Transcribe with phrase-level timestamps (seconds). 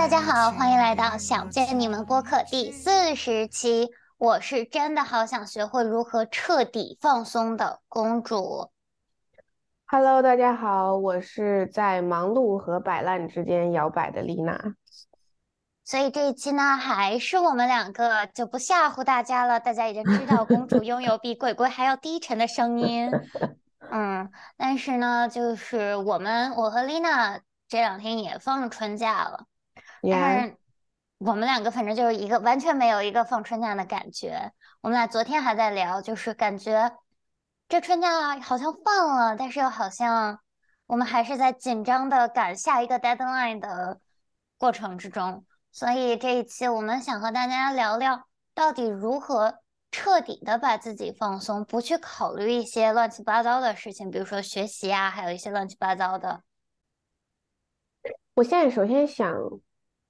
[0.00, 3.90] 大家好，欢迎来到想见你们播客第四十期。
[4.16, 8.70] 我是真的好想学会如何彻底放松的公主。
[9.84, 14.58] Hello，大家好，我是在忙碌和摆烂之间摇摆的丽娜。
[15.84, 19.60] 所以这一期呢，还是我们两个，就不吓唬大家了。
[19.60, 23.10] 大家已经知道，公主拥有比鬼鬼还要低沉的声音。
[23.92, 29.44] 嗯，但是呢，就是我们，我和丽娜这两天也放春假了。
[30.02, 30.56] 但是
[31.18, 34.52] 我们两个反正就是一个完全没有一个放春假的感觉。
[34.80, 36.96] 我们俩昨天还在聊，就是感觉
[37.68, 40.40] 这春假好像放了，但是又好像
[40.86, 44.00] 我们还是在紧张的赶下一个 deadline 的
[44.56, 45.44] 过程之中。
[45.70, 56.42] 所以这一期我们想和大家聊聊，到底如何彻底的把自己放松，不去考虑一些乱七八糟的事情，比如说学习啊，还有一些乱七八糟的。
[58.32, 59.28] 我现在首先想。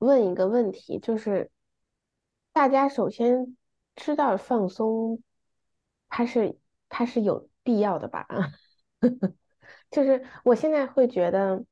[0.00, 1.50] 问一个问题，就是
[2.52, 3.56] 大家首先
[3.94, 5.22] 知道放松，
[6.08, 8.26] 它是它是有必要的吧？
[9.90, 11.64] 就是我现在会觉得，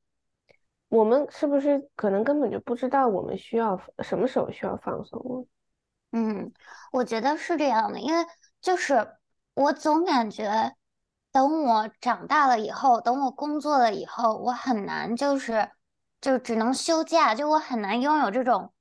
[0.89, 5.47] 我们是不是可能根本就不知道我们需要什么时候需要放松？
[6.11, 6.53] 嗯，
[6.91, 8.25] 我觉得是这样的，因为
[8.61, 9.15] 就是
[9.55, 10.75] 我总感觉，
[11.31, 15.71] 等我长大了以后，等我工作了以后，我很难就是。
[16.21, 18.73] 就只能休假，就我很难拥有这种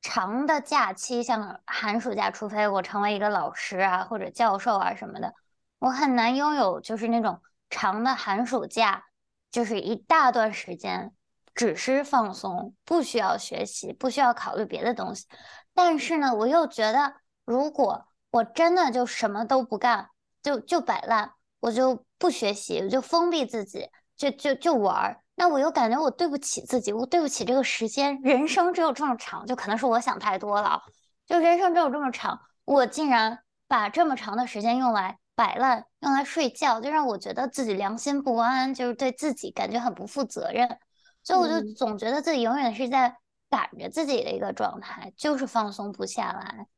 [0.00, 5.34] 长的假期，像寒暑假，除非我成为一个老师啊或者教授啊什么的，
[5.78, 9.04] 我很难拥有就是那种长的寒暑假，
[9.50, 11.12] 就是一大段时间
[11.54, 15.26] 只是放松，不需要学习，不需要考虑别的东西。
[15.74, 20.08] 但是呢，我又觉得，如果我真的就什么都不干，
[20.42, 25.21] 就就摆烂，我就不学习，我就封闭自己，就就就玩儿。
[25.42, 28.20] 那我又感觉我对不起自己，我对不起这个时间。
[28.22, 30.80] 人生只有这么长，就可能是我想太多了。
[31.26, 40.78] 就人生只有这么长，我竟然把这么长的时间用来摆烂，用来睡觉，就让我觉得自己良心不安，就是对自己感觉很不负责任。
[41.24, 43.16] 所以我就总觉得自己永远是在
[43.50, 46.68] 赶着自己的一个状态，就是放松不下来。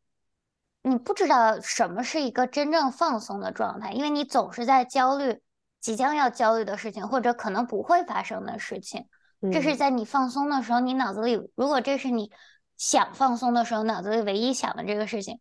[0.81, 5.42] 你不知道什么是一个真正放松的状态，因为你总是在焦虑。
[5.84, 9.06] 即将要焦虑的事情，或者可能不会发生的事情，
[9.53, 12.33] 这是在你放松的时候，你脑子里如果这是你
[12.78, 15.41] 想放松的时候，脑子里唯一想的这个事情，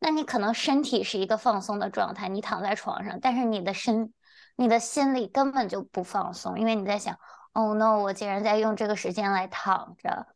[0.00, 4.12] 那你可能身体是一个放松的状态，你躺在床上，但是你的身、
[4.56, 7.16] 你的心里根本就不放松，因为你在想
[7.52, 10.26] ，Oh no，我竟然在用这个时间来躺着，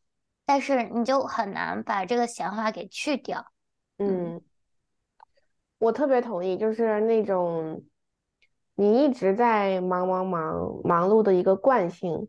[0.46, 3.44] 但是你就很难把这个想法给去掉。
[3.98, 4.40] 嗯，
[5.78, 7.82] 我特别同意，就是那种。
[8.80, 12.28] 你一直在忙忙忙忙碌的一个惯性，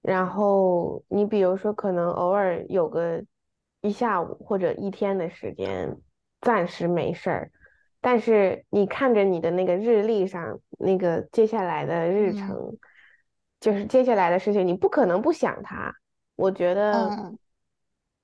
[0.00, 3.20] 然后你比如说可能偶尔有个
[3.80, 5.98] 一下午或者一天的时间
[6.40, 7.50] 暂时没事儿，
[8.00, 12.78] 但是你看着你的那个日历上那个接下来的日程，
[13.58, 15.92] 就是接下来的事情，你不可能不想它。
[16.36, 17.10] 我觉得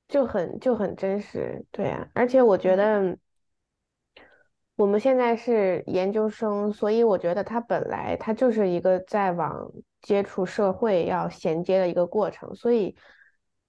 [0.06, 3.18] 就很就很真实，对啊，而且我觉得。
[4.76, 9.70] 我们现在是研究生，所以我觉得他本来他就是一个在往
[10.02, 12.96] 接触社会要衔接的一个过程，所以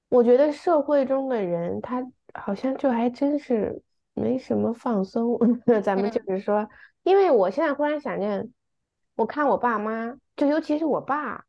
[0.09, 3.79] 我觉得社会中的人他好像就还真是
[4.15, 5.38] 没什么放松。
[5.83, 6.67] 咱们就是说，
[7.03, 8.51] 因为我现在忽然想念，
[9.15, 11.45] 我看我爸妈，就尤其是我爸，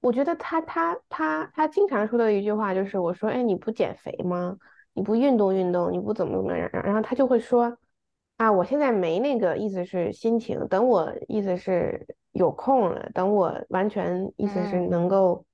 [0.00, 4.56] 我觉得他他他他经常说的一句话就是，我说，哎，你不减肥吗？
[4.94, 5.92] 你不运动运动？
[5.92, 6.70] 你不怎么怎么样？
[6.72, 7.76] 然后他就会说。
[8.38, 15.44] 啊，我现在没那个意思是心情，等我意思是有空了，等我完全意思是能够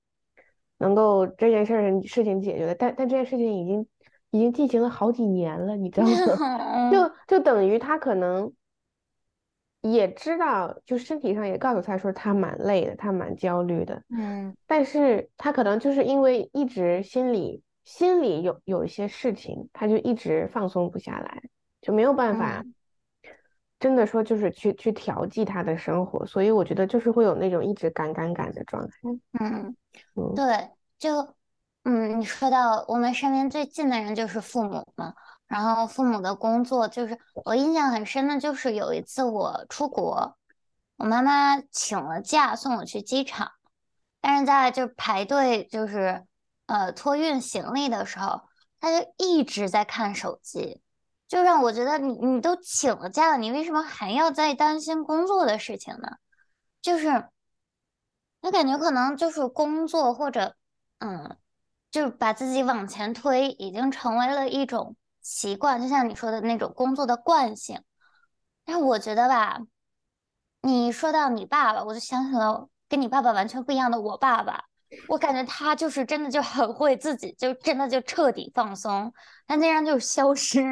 [0.78, 3.86] 能够这件事儿事情解决了，但但这件事情已经
[4.30, 6.12] 已经进行了好几年了，你知道吗？
[6.92, 8.52] 就就等于他可能
[9.80, 21.42] 也知道，就身体上也告诉他说他蛮累的，他蛮焦虑的，嗯，但是他可能就是因为一直心里心里有有一些事情，他就一直放松不下来。
[21.84, 22.64] 就没有办法，
[23.78, 28.94] 真的说就是去去调剂他的生活，所以我觉得就是会有那种一直赶赶赶的状态。
[29.38, 29.76] 嗯，
[30.34, 31.34] 对，就
[31.82, 35.12] 嗯，你说到我们身边最近的人就是父母嘛，
[35.46, 40.38] 然后父母的工作就是我印象很深的就是有一次我出国，
[40.96, 43.50] 我妈妈请了假送我去机场，
[44.22, 46.24] 但是在就排队就是
[46.64, 48.40] 呃托运行李的时候，
[48.80, 50.80] 她就一直在看手机。
[51.26, 56.08] 就让我觉得你你都请了假了，你为什么还要再担心工作的事情呢？
[56.82, 57.28] 就是
[58.40, 60.54] 我感觉可能就是工作或者
[60.98, 61.36] 嗯，
[61.90, 67.82] 就是把自己往前推，已经成为了一种习惯，就像你说的那种工作的惯性。
[68.64, 69.60] 但我觉得吧，
[70.60, 74.64] 你说到你爸爸，我就想起了跟你爸爸完全不一样的我爸爸。
[75.08, 79.12] 我感觉他就是真的就很会自己，就真的就彻底放松，
[79.46, 80.62] 他竟然就消失，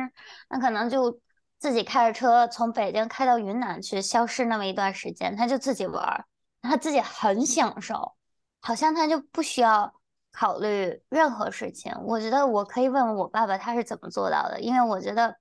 [0.49, 1.21] 那可能就
[1.59, 6.25] 自己开着车从北京开到云南去，消失那么一段时间，他就自己玩儿，
[6.63, 8.15] 他自己很享受，
[8.61, 9.93] 好像他就不需要
[10.33, 11.95] 考虑任何事情。
[12.05, 15.37] 我觉得我可以问问我爸爸他是怎么做到的，因为我觉得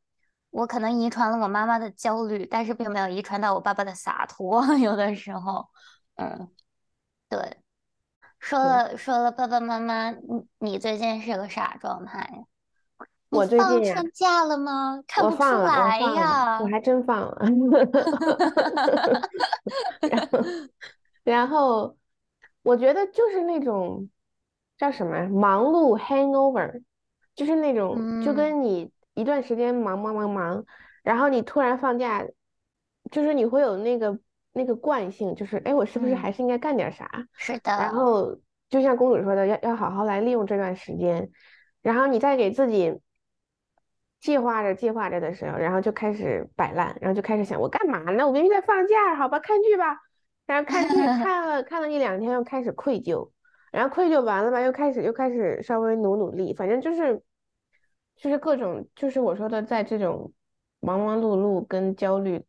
[0.49, 5.67] 我可能遗传了我妈妈的焦虑，但是并没有遗传到我爸爸的洒脱， 有的时候，
[6.15, 6.49] 嗯，
[7.29, 7.57] 对。
[8.41, 12.43] 说了说了，爸爸妈妈，你你最近是个啥状态呀？
[13.29, 15.01] 我最近呀，放假了吗？
[15.07, 16.67] 看不出来，呀我。
[16.67, 17.37] 还真放了。
[20.09, 20.39] 然后，
[21.23, 21.95] 然后
[22.63, 24.09] 我觉得就是那种
[24.77, 26.81] 叫什么呀忙碌 hangover，
[27.35, 30.65] 就是那种就嗯跟你一段时间忙忙忙忙，
[31.03, 32.25] 然后你突然放假，
[33.11, 34.17] 就是你会有那个
[34.53, 37.09] 那个惯性，就是哎，我是不是嗯，还是应该干点啥？
[37.33, 38.37] 是的，然后
[38.69, 41.31] 就像公主说的，要要好好来利用这段时间，
[41.81, 42.99] 然后你再给自己
[44.19, 48.27] 计划着计划着的时候，然后就开始摆烂，然后就开始想我干嘛呢？
[48.27, 49.97] 我明明在放假，好吧，看剧吧。
[50.45, 53.31] 然后看剧 看了看了一两天，又开始愧疚，
[53.71, 57.21] 然后愧疚完了吧，又开始又开始稍微努努力，反正就是
[58.17, 60.33] 就是各种就是我说的，在这种
[60.81, 62.43] 忙忙碌碌跟焦虑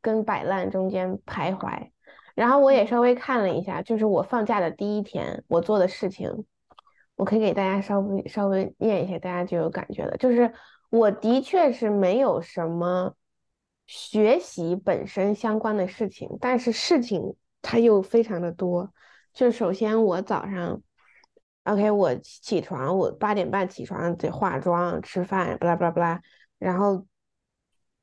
[0.00, 1.90] 跟摆烂中间徘徊。
[2.34, 6.46] 然后我也稍微看了一下，就是我放假的第一天我做的事情，
[7.16, 10.16] 我可以给大家稍微稍微念一下，大家就有感觉了。
[10.16, 10.52] 就是
[10.90, 13.14] 我的确是没有什么
[13.86, 18.92] 学习本身相关的事情，但是事情它又非常的多。
[19.34, 20.80] 就首先我早上
[21.64, 26.20] ，OK，我起床，我八点半起床得化妆、吃饭，巴拉巴拉巴拉，
[26.58, 27.04] 然后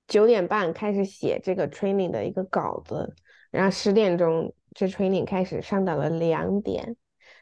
[0.07, 3.15] 九点半开始写这个 training 的一个稿子。
[3.49, 6.95] 然后十点钟这 training 开始上到了两点，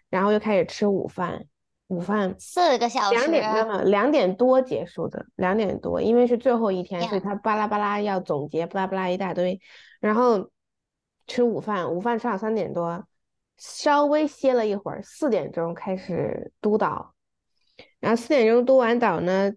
[0.09, 1.45] 然后又开始吃午饭，
[1.87, 9.59] 午饭四个小时，两点没有两点多结束的，两点多，因为是最后一天，所以，他巴拉巴拉要总结，巴拉巴拉一大堆，
[9.99, 10.51] 然后
[11.25, 13.03] 吃午饭，午饭吃到三点多，
[13.57, 17.15] 稍微歇了一会儿，四点钟开始督导，
[17.99, 19.51] 然后四点钟督完导呢，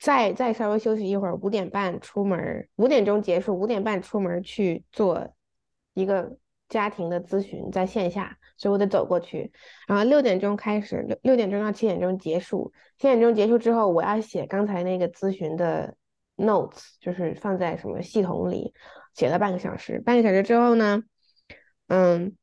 [0.00, 5.34] 再再稍微休息一会儿，五点半出门儿，五点钟结束，五点半出门去做
[5.92, 6.38] 一个
[6.70, 9.52] 家庭的咨询，在线下，所以我得走过去。
[9.86, 12.72] 然后六点钟开始，六六点钟到七点钟结束。
[12.96, 15.94] 七点钟结束之后，我要写刚才那个咨询的
[16.36, 18.72] notes，就是放在什么系统里，
[19.14, 20.00] 写了半个小时。
[20.00, 21.02] 半个小时之后呢，
[21.88, 22.36] 嗯，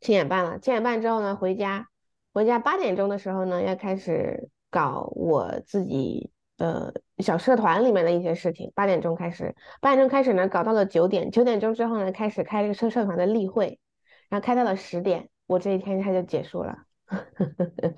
[0.00, 0.60] 七点半了。
[0.60, 1.88] 七点半之后呢，回家。
[2.32, 8.72] 回家八点钟的时候呢，要开始搞我自己呃小社团里面的一些事情。
[8.74, 11.30] 八点钟开始，八点钟开始呢，搞到了九点。
[11.30, 13.78] 九点钟之后呢，开始开这个社社团的例会，
[14.28, 16.76] 然后开到了十点，我这一天它就结束了。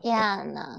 [0.01, 0.79] 天呐，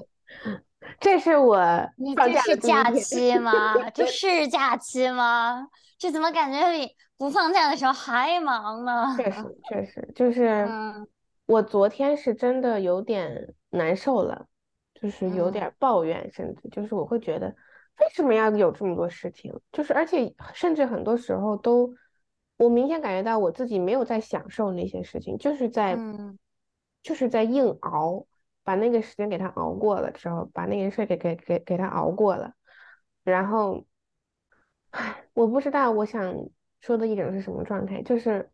[1.00, 1.58] 这是我
[1.98, 2.92] 你放假这是假。
[2.92, 3.90] 期吗？
[3.92, 5.68] 这 是假期吗？
[5.98, 9.16] 这怎么感觉比不放假的时候还忙呢？
[9.18, 11.08] 确实， 确实，就是嗯
[11.48, 14.46] 我昨天是真的有点难受了，
[14.94, 17.56] 就是有点抱怨，甚至就是我会觉得
[18.00, 19.54] 为什么要有这么多事情？
[19.72, 21.94] 就是而且甚至很多时候都，
[22.58, 26.38] 我明显感觉到我自己没有在享受那些事情，就是在嗯
[27.02, 28.26] 就是在硬熬，
[28.64, 32.54] 把那个时间给他熬过了之后，把那件事给给给给他熬过了，
[33.24, 33.86] 然后。
[34.92, 36.34] 唉，我不知道我想
[36.80, 38.50] 说的一种是什么状态，就是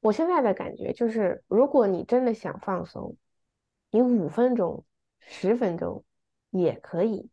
[0.00, 3.16] 我现在的感觉就是，如果你真的想放松，
[3.90, 4.84] 你五分钟、
[5.18, 6.04] 十分钟
[6.50, 7.28] 也可以，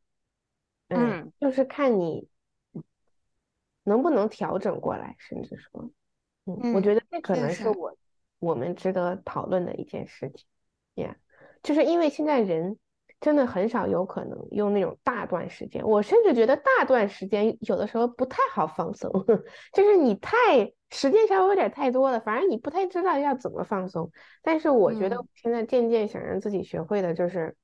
[0.89, 2.27] 嗯，嗯，就是看你
[3.83, 5.89] 能不能调整过来，甚至说，
[6.45, 7.95] 嗯，我觉嗯，得这可，能是我
[8.39, 10.45] 我们值得讨论的一件事情
[10.95, 11.15] ，yeah，
[11.63, 12.77] 就是因为现在人
[13.19, 19.11] 真的很少有可能用那种大段时间，我甚至觉得大段时间有的时候不太好放松，
[19.73, 24.11] 就是你太时间稍微有点太多了，反而你不太知道要怎么放松。
[24.41, 27.55] 但是我觉得现在渐渐想让自己学会的就是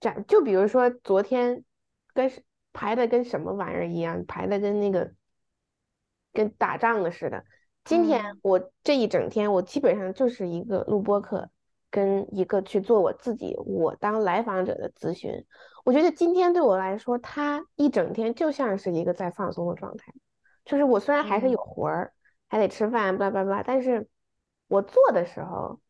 [0.00, 1.64] 这样，就比如说昨天
[2.14, 5.12] 跟是排的跟什么玩意儿一样，排的跟那个
[6.32, 7.44] 跟打仗的似的。
[7.84, 11.50] 今天嗯我这一整天，我基本上就是一个录播课，
[11.90, 15.44] 跟一个去做我自己我当来访者的咨询。
[15.84, 20.12] 我觉得今天对我来说，他一整天就像是一个在放松的状态。
[20.64, 22.12] 就是我虽然还是嗯有活儿，
[22.48, 24.06] 还得吃饭，巴拉巴拉，但是
[24.68, 25.80] 我做的时候，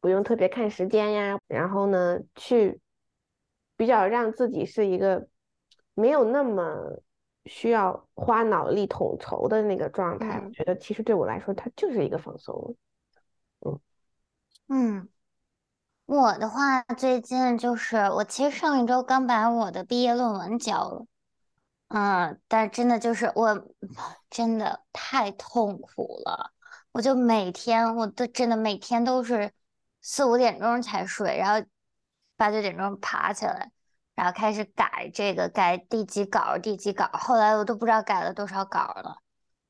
[0.00, 2.80] 不用特别看时间呀，然后呢，去
[3.76, 5.28] 比较让自己是一个
[6.00, 7.00] 没有那么
[7.44, 10.42] 需要花脑力统筹的那个状态。
[10.44, 12.74] 我觉得其实对我来说，它就是一个放松。
[13.60, 13.80] 嗯
[14.68, 15.08] 嗯，
[16.06, 21.06] 我的话最近就是我其实上一周刚把我的毕业论文交了，
[21.88, 23.68] 嗯，但真的就是我
[24.30, 26.52] 真的太痛苦了，
[26.92, 29.52] 我就每天我都真的每天都是。
[30.02, 31.68] 四五点钟才睡，然后
[32.34, 33.70] 八九点钟爬起来，
[34.20, 39.16] 然后开始改这个改第几稿第几稿，后来我都不知道改了多少稿了。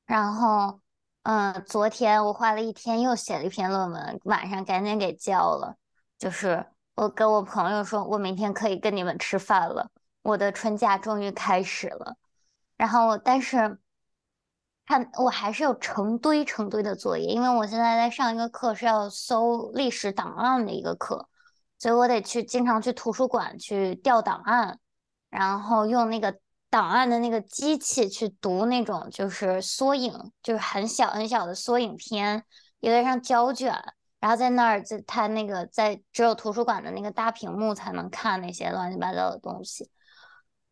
[0.07, 0.81] 然后，
[1.23, 5.77] 嗯，昨天我花了一天又写了一篇论文，晚上赶紧给交了。
[6.19, 6.67] 就是
[6.97, 9.89] 我跟我朋友说，我明天可以跟你们吃饭了，
[10.23, 12.17] 我的春假终于开始了。
[12.77, 13.79] 然后，但是。
[14.85, 21.29] 看，我还是有成堆成堆的作业，因为我现在在上一个课是要搜历史档案的一个课，
[21.81, 24.79] 所以我得去经常去图书馆去调档案，
[25.31, 32.45] 然后用那个档案的那个机器去读那种就是缩影，就是很小很小的缩影片，
[32.81, 33.75] 有点像胶卷，
[34.21, 39.91] 然后在那儿在它那个在只有图书馆的那个大屏幕才能看那些乱七八糟的东西。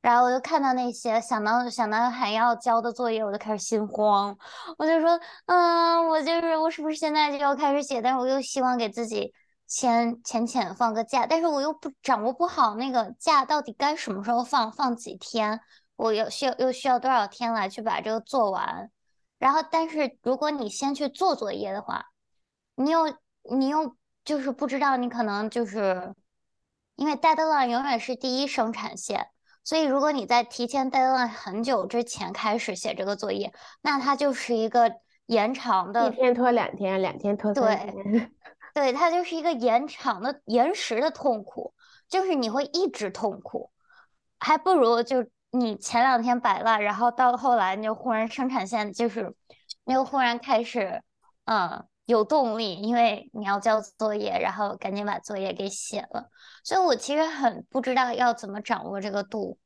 [0.01, 4.37] 然后我就看到那些想到想到还要交的作业，我就开始心慌。
[4.79, 8.01] 我就说，嗯，我就是我是不是现在就要开始写？
[8.01, 9.33] 但是我又希望给自己
[9.69, 15.61] 浅浅浅放个假，但是我又不掌握不好那个假到底该什么时候放，放几天，
[15.95, 18.91] 我又需要又需要多少天来去把这个做完。
[19.39, 22.07] 然后，但是如果你先去做作业的话，
[22.75, 23.15] 你又
[23.49, 23.95] 你又
[24.25, 26.15] 就是不知道，你可能就是
[26.97, 29.29] 因为 deadline 永远是第一生产线。
[29.63, 34.91] 所以，如果你在提前 deadline 很久之前开始写这个作业，那它就是一个
[35.27, 38.13] 延长的，一天拖两天，两天拖三天。
[38.13, 38.31] 对，
[38.75, 41.75] 对，它就是一个延长的、延时的痛苦，
[42.09, 43.71] 就是你会一直痛苦，
[44.39, 49.35] 还不如就你前两天摆烂，然后到后来你就忽然生产线就是
[49.85, 51.03] 你又忽然开始，
[51.45, 51.87] 嗯。
[52.09, 56.31] 有动力，因为你要交作业，然后赶紧把作业给写了。
[56.65, 59.59] 所以我其实很不知道要怎么掌握这个度。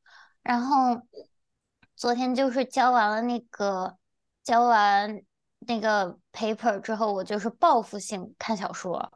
[0.43, 1.03] 然后
[1.95, 3.97] 昨天就是交完了那个
[4.43, 5.23] 交完
[5.67, 9.13] 那个 paper 之后，我就是报复性看小说，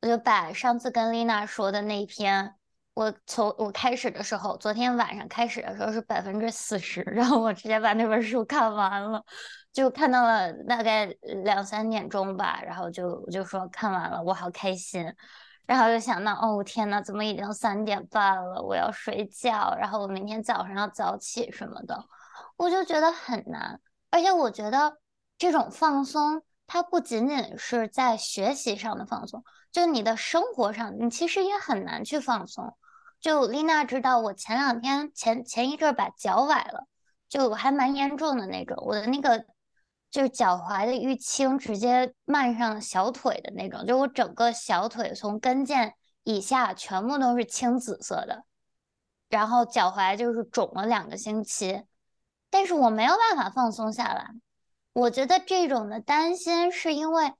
[0.00, 2.54] 我就把上次跟丽娜说的那一篇，
[2.94, 9.24] 我从我开始的时候，昨天晚上开始的时候是百分之四十，然后我直接把那本书看完了。
[9.72, 11.06] 就看到了大概
[11.44, 15.04] 两三点钟吧，然后就我就说看完了，我好开心，
[15.66, 22.04] 然后就想到哦天呐，怎么已经三点半了，我要睡觉，然后我明天早上要早起什么的，
[22.56, 24.96] 我就觉得很难，而且我觉得
[25.38, 32.76] 这种放松，它不仅仅是在学习上的放松，就你的生活上，你其实也很难去放松。
[33.20, 36.86] 就丽娜知道，我前两天前前一阵把脚崴了，
[37.28, 39.46] 就还蛮严重的那种，我的那个。
[40.10, 48.44] 就是脚踝的淤青直接漫上小腿的那种，就我整个小腿从跟腱以下全部都是青紫色的，
[49.28, 51.82] 然后脚踝就是肿了两个星期，
[52.48, 54.30] 但是我没有办法放松下来。
[54.94, 57.34] 我觉得这种的担心是因为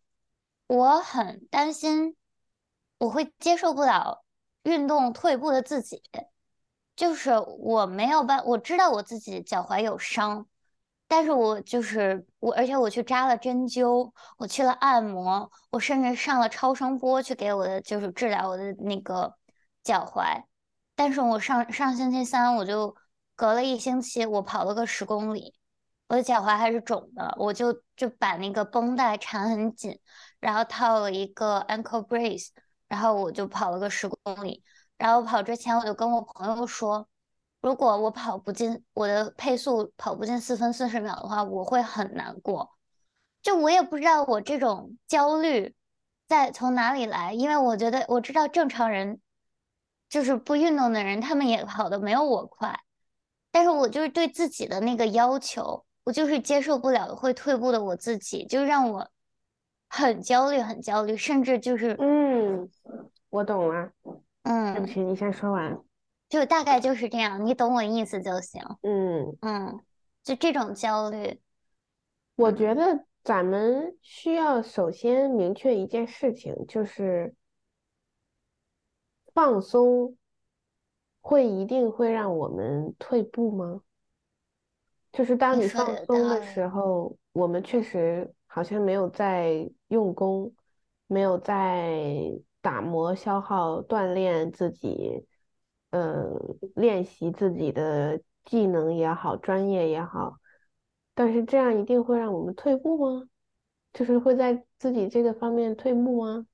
[0.66, 2.16] 我很担心
[2.98, 4.24] 我会接受不了
[4.64, 6.02] 运动退步的自己，
[6.96, 10.46] 就是我没有办，我知道我自己脚踝有伤。
[11.06, 19.34] 但是我就是我，而且我去扎了针灸，我去了按摩，我甚至上了超声波去给我的就是治疗我的那个
[19.82, 20.42] 脚踝。
[20.96, 22.96] 但是我上上星期三我就
[23.36, 25.54] 隔了一星期，我跑了个十公里，
[26.14, 29.98] 我的脚踝还是肿的，我就就把那个绷带缠很紧，
[30.38, 32.50] 然后套了一个 ankle brace，
[32.86, 34.62] 然后我就跑了个十公里。
[34.96, 37.08] 然后跑之前我就跟我朋友说。
[37.60, 42.76] 如果我跑不进我的配速跑不进四分四十秒的话，我会很难过。
[43.42, 45.74] 就我也不知道我这种焦虑
[46.28, 49.18] 在从哪里来，因为我觉得我知道正常人
[50.10, 52.78] 就是不运动的人，他们也跑的没有我快。
[53.50, 59.10] 但是我就是对自己的那个要求，我就是接受不了会退步的我自己，就让我
[59.88, 62.68] 很焦虑，很焦虑，甚至就是嗯，
[63.30, 63.90] 我懂了，
[64.42, 65.78] 嗯，对不起，你先说完。
[66.28, 68.62] 就大概就是这样，你懂我意思就行。
[68.82, 69.80] 嗯嗯，
[70.22, 71.40] 就这种焦虑，
[72.36, 77.34] 我觉得咱们需要首先明确一件事情，就是
[79.32, 80.16] 放松
[81.20, 83.80] 会一定会让我们退步吗？
[85.16, 90.52] 就是当你放松的时候，我们确实好像没有在用功，
[91.06, 95.24] 没有在打磨、消耗、锻炼自己，
[95.90, 96.28] 呃，
[96.74, 100.38] 练习自己的技能也好，专业也好。
[101.14, 103.28] 但是这样一定会让我们退步吗？
[103.92, 106.44] 就是会在自己这个方面退步吗？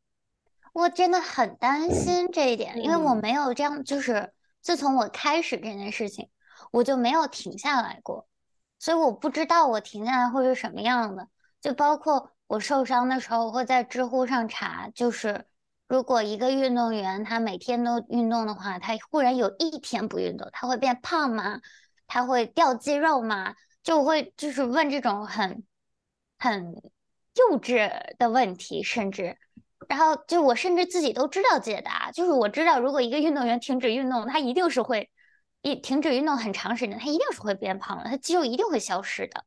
[0.75, 6.29] 我真的很担心这一点，因为我嗯没有这样，就是自从我开始这件事情，
[6.73, 8.29] 我就没有停下来过，
[8.81, 11.29] 所以我不知道我停下来会是什么样的。
[11.61, 15.45] 就包括我受伤的时候，我会在知乎上查，就是
[15.87, 21.61] 如果一个运动员他每天都运动的话，他忽然有一天不运动，他会变胖吗？
[22.07, 23.55] 他会掉肌肉吗？
[23.83, 25.63] 就会就是问这种很
[26.39, 26.75] 很
[27.35, 29.37] 幼稚的问题，甚至。
[29.89, 35.11] 然后就我甚至自己都知道解答，就是我知道如果一个运动员停止运动，他一定是会
[35.62, 39.45] 一停止运动很长时间，他一定是会变胖的，他肌肉一定会消失的。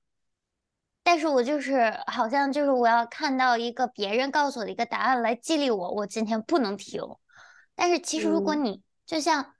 [1.03, 7.01] 但是我就是好像就是我要看到一个别人告诉我的一个答案来激励我，我今天不能停。
[7.75, 9.53] 但是其实如果嗯你就像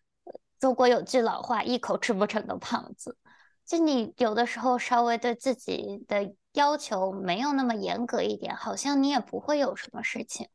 [0.60, 3.18] 中国有句老话，一口吃不成的胖子，
[3.66, 10.48] 就你有的时候稍微对自己的要求没有那么严格一点，好像你也不会有什么事情。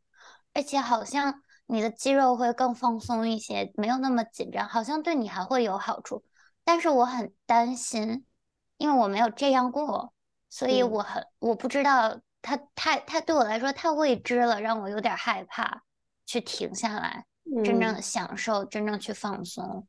[0.54, 6.24] 而且好像你的肌肉会更放松一些，没有那么紧张，好像对你还会有好处。
[6.64, 8.24] 但是我很担心，
[8.78, 10.12] 因为我没有这样过，
[10.48, 15.82] 所以嗯我很我不知道它太太对我来说太未知了，让我有点害怕
[16.24, 17.26] 去停下来，
[17.62, 19.86] 真正嗯，享受，真正去放松。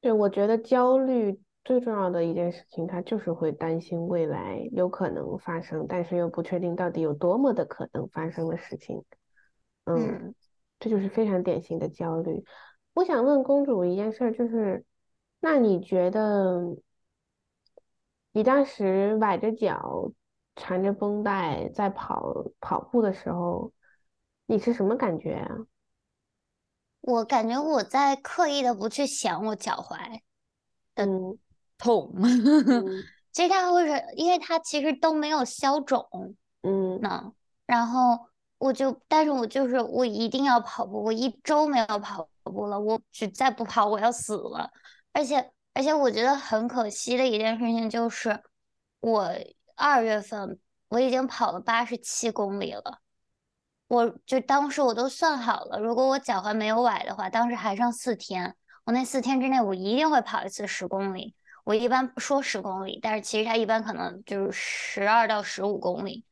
[0.00, 9.04] 对，我觉得焦虑最重要的一件事情，它就是会担心未来有可能发生，但是又不确定到底有多么的可能发生的事情。
[9.84, 10.34] 嗯，嗯
[10.80, 12.44] 这就是非常典型的焦虑。
[12.94, 14.84] 我想问公主一件事儿，就是，
[15.38, 16.76] 那你觉得
[18.32, 20.10] 你当时崴着脚，
[20.56, 23.72] 缠着绷带在跑跑步的时候，
[24.46, 25.56] 你是什么感觉啊？
[27.02, 30.20] 我感觉我在刻意的不去想我脚踝
[30.94, 31.38] 嗯
[31.78, 36.36] 痛，嗯其实它会是因为它其实都没有消肿。
[36.62, 37.32] 嗯那，
[37.64, 38.26] 然后
[38.60, 44.70] 我就，但是我就是我一定要跑步，我一周没有跑步了，我只再不跑我要死了。
[45.12, 48.38] 而且而且我觉得很可惜的一件事情就是，
[49.00, 49.32] 我
[49.76, 53.00] 二月份我已经跑了八十七公里了，
[53.88, 61.34] 我就当时我都算好了，如果我脚踝没有崴的话，当时还剩四天，我那四天之内我一定会跑一次十公里。
[61.64, 66.26] 我一般不说十公里，但是其实它一般可能就是十二到十五公里。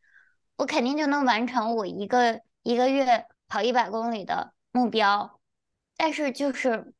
[0.58, 5.40] 我肯定就能完成我一个一个月跑一百公里的目标，
[5.96, 6.92] 但是就是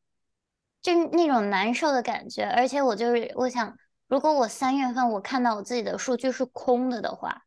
[0.81, 7.43] 就是那种难受的感觉，而且我就是我想，如果我三月份我看到我自己的数据是空的的话，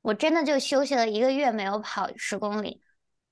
[0.00, 2.82] 我真的就休息了一个月没有跑十公里，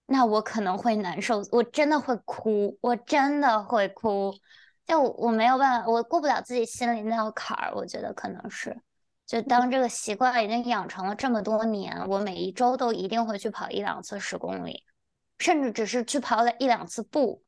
[0.04, 4.34] 那我可能会难受，我真的会哭，我真的会哭，
[4.84, 8.78] 就我没有办法，我过不了自己心里那道坎儿，我觉得可能是。
[9.30, 14.82] 就当这个习惯已经养成了这么多年，我每一周都一定会去跑一两次十公里，
[15.38, 17.44] 甚至只是去跑了一两次步。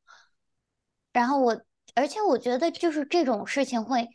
[1.12, 1.60] 然后我，
[1.96, 4.08] 而且我觉得就是这种事情会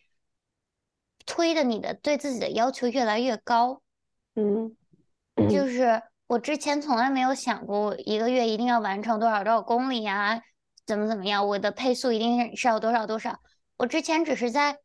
[1.26, 3.82] 推的你的对自己的要求越来越高。
[4.36, 4.74] 嗯
[5.50, 10.42] 就是我之前从来没有想过，我一个月一定要完成多少多少公里啊，
[10.86, 13.42] 怎么怎么样，我的配速一定是要多少多少。
[13.76, 14.80] 我之前只是在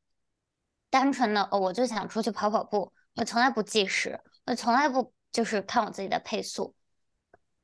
[0.92, 6.74] 单纯的，哦，我就想出去跑跑步，我从来不计时，我从来不就是看我自己的配速。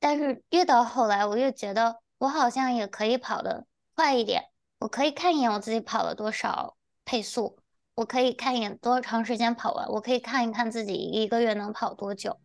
[0.01, 4.45] 但是越到后来，我越觉得我好像也可以跑得快一点，
[4.79, 7.59] 我可以看一眼我自己跑了多少配速，
[7.97, 12.41] 我可以看一眼多长时间跑完，我可以看一看自己一个月能跑多久。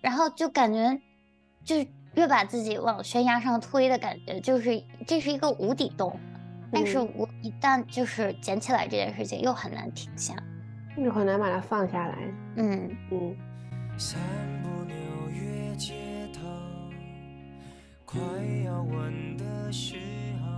[0.00, 0.98] 然后就感觉，
[1.66, 1.76] 就
[2.14, 6.18] 越把自己往悬崖上推的感觉，就是这是一个无底洞。
[6.72, 10.34] 但是嗯，我一旦就是捡起来这件事情，又很难停下。
[10.96, 12.16] 又很难把它放下来。
[12.56, 13.36] 嗯，嗯
[13.96, 14.20] 散
[14.62, 14.94] 步纽
[15.30, 15.94] 约街
[16.32, 16.40] 头，
[18.04, 18.20] 快
[18.64, 19.96] 要吻的时
[20.42, 20.48] 候，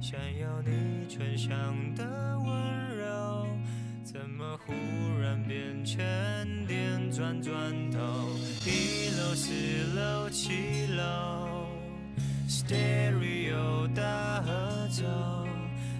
[0.00, 1.54] 想要你唇上
[1.94, 2.04] 的
[2.38, 3.46] 温柔，
[4.02, 4.72] 怎么忽
[5.20, 5.98] 然变成
[6.66, 7.52] 电转转
[7.90, 7.98] 头？
[8.64, 9.52] 一楼、四
[9.94, 11.68] 楼、七楼
[12.48, 15.02] ，Stereo 大合走，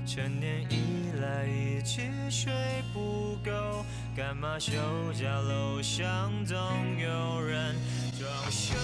[0.06, 2.52] 成年以来一起睡
[2.92, 4.72] 不够，干嘛休
[5.12, 6.56] 假楼上总
[6.96, 7.74] 有人
[8.16, 8.76] 装修？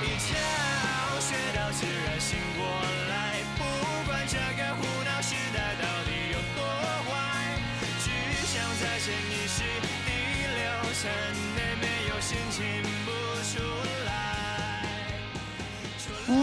[0.00, 0.36] 一觉
[1.18, 3.03] 睡到自然醒过来，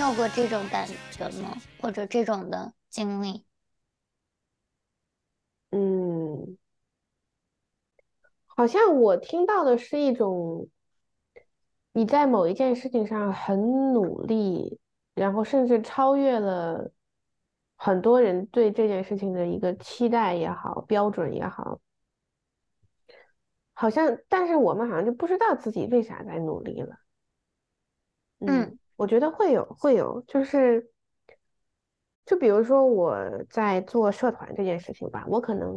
[0.02, 1.56] 有过这种感觉吗？
[1.80, 3.46] 或者这种的经历？
[5.70, 6.58] 嗯，
[8.46, 10.68] 好像我听到的是一种
[11.94, 14.80] 你在某一件事情上很努力，
[15.14, 16.92] 然后甚至超越了
[17.76, 21.80] 很多人对这件事情的一个期待也好，标准也好，
[23.74, 26.98] 好像，但是我们好像就不知道自己为啥在努力了。
[28.40, 30.88] 嗯，我觉得会有，会有，就是。
[32.24, 33.18] 就比如说我
[33.50, 35.74] 在做社团这件事情吧，我可能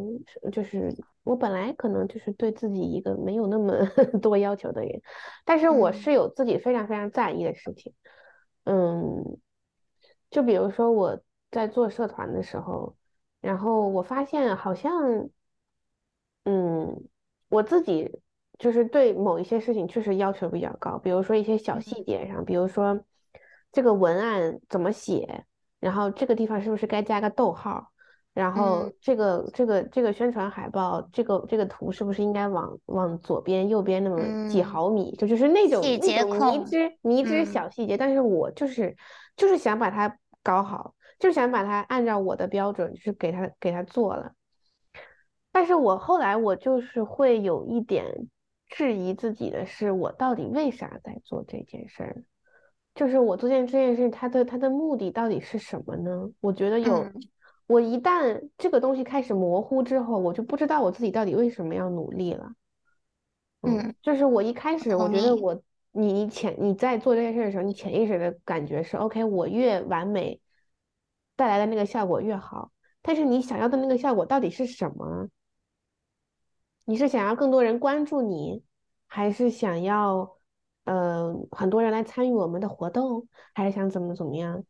[0.53, 3.73] 就是我本来可能就是对自己一个没有那么
[4.21, 5.01] 多要求的人，
[5.47, 7.95] 但是我是有自己非常非常在意的事情，
[8.65, 9.39] 嗯，
[10.31, 11.19] 就比如说我
[11.51, 12.95] 在做社团的时候，
[13.41, 15.31] 然后我发现好像，
[16.45, 17.09] 嗯，
[17.49, 18.21] 我自己
[18.59, 23.03] 就是对某一些事情确实要求比较高，比如说一些小细节上，比如说
[23.75, 25.45] 这个文案怎么写。
[25.81, 27.89] 然后这个地方是不是该加个逗号？
[28.33, 35.15] 然后这个这个这个宣传海报，这个这个图是不是应该往往左边右边那么几毫米？
[35.17, 37.99] 就就是那种那种迷之迷之小细节。
[37.99, 38.97] 但是我就是
[39.37, 44.33] 就是想把它搞好，就想把它按照我的标准，就是给它给它做了。
[45.53, 48.07] 但是我后来我就是会有一点
[48.67, 52.25] 质疑自己的是，我到底为啥在做这件事儿？
[52.95, 56.31] 就是我做件这件事，它的它的目的到底是什么呢？
[56.41, 57.05] 我觉得有，
[57.67, 62.53] 我一旦这个东西开始模糊之后，我就不知道我自己到底为什么要努力了。
[63.63, 70.41] 嗯，就是我一开始我觉得我你潜你在做这件事的时候，你潜意识的感觉是 OK，我越完美
[71.35, 72.71] 带来的那个效果越好。
[73.03, 75.29] 但是你想要的那个效果到底是什么？
[76.85, 78.63] 你是想要更多人关注你，
[79.09, 80.34] 还是想要？
[80.85, 84.65] 呃，很多人来参与我们的活动，还是想怎么怎么样？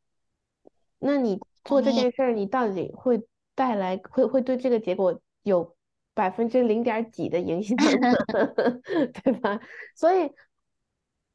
[0.98, 5.76] 那你做这件事儿，你到底会带来会会对这个结果有
[6.14, 7.76] 百分之零点几的影响，
[9.24, 9.60] 对吧？
[9.96, 10.30] 所以，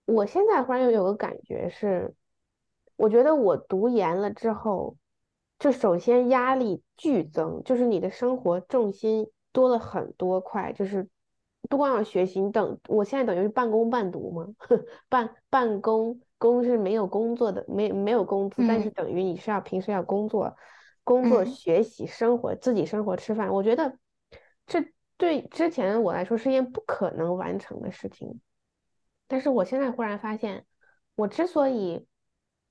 [0.05, 2.15] 我现在忽然又有个感觉是，
[2.95, 4.95] 我觉得我读研了之后，
[5.59, 11.07] 就首先压力剧增，就是你的生活重心多了很多块，就是。
[11.67, 14.47] 不光要学习，你等我现在等于是半工半读嘛，
[15.09, 20.55] 半半工工是没有工作的，没没有工资，但是等于你是要平时要工作，
[21.03, 23.97] 工作学习生活自己生活吃饭，我觉得
[24.65, 24.85] 这
[25.17, 28.39] 对之前我来说是一件不可能完成的事情，
[29.27, 30.65] 但是我现在忽然发现，
[31.15, 32.05] 我之所以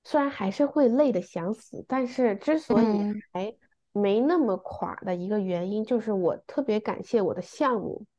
[0.03, 3.55] 虽然还是会累的想死，但是之所以还
[3.93, 8.07] 没那么垮的一个原因，就是我特别感谢我的项目。
[8.07, 8.18] 嗯，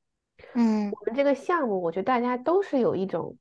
[0.53, 3.37] 我们这个项目，我觉得大家都是有一种，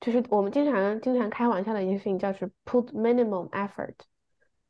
[0.00, 3.94] 就是我们经常经常开玩笑的一件事情，叫是 put minimum effort，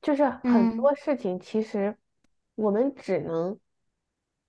[0.02, 1.96] 就是很多事情其实
[2.54, 3.58] 我们只能，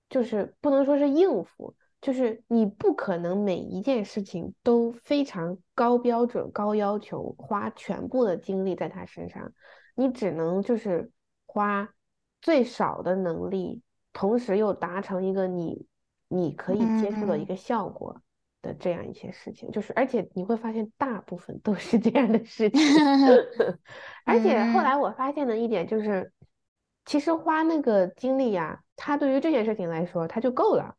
[0.10, 9.52] 就是不能说是应付，就是你不可能每一件事情都非常高标准、高要求，花全部的精力在他身上，
[9.96, 11.12] 你只能就是
[11.46, 11.94] 花
[12.42, 13.82] 最少的能力，
[14.14, 15.86] 同时又达成一个你。
[16.34, 18.22] 你可以接触到一个效果
[18.62, 22.80] 的这样一些事情，就是而且你会发现大部分都是这样的事情，
[24.24, 26.32] 而且后来我发现的一点就是，
[27.06, 30.96] 其实花那个精力呀，它对于这件事情来说，它就够了。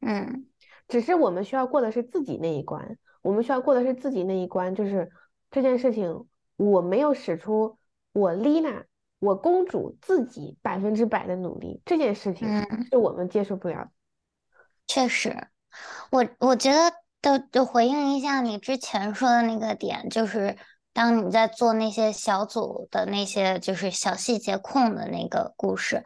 [0.00, 0.46] 嗯，
[0.86, 5.10] 只是我们需要过的是自己那一关，我们需要过的是自己那一关，就是
[5.50, 6.26] 这件事情
[6.56, 7.78] 我没有使出
[8.12, 8.84] 我丽娜，
[9.20, 12.46] 我公主自己百分之百的努力，这件事情
[12.90, 13.90] 是我们接受不了。
[14.86, 15.48] 确实，
[16.10, 16.92] 我我觉得
[17.22, 20.56] 的就回应一下你之前说的那个点，就是
[20.92, 26.04] 当你在做那些小组的那些就是小细节控的那个故事，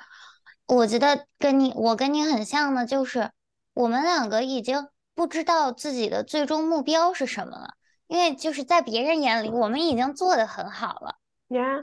[0.66, 3.30] 我觉得跟你我跟你很像的，就是
[3.74, 7.74] 我们两个已经不知道自己的最终目标是什么了，
[8.06, 11.16] 因为就是在别人眼里我们已经做的很好了，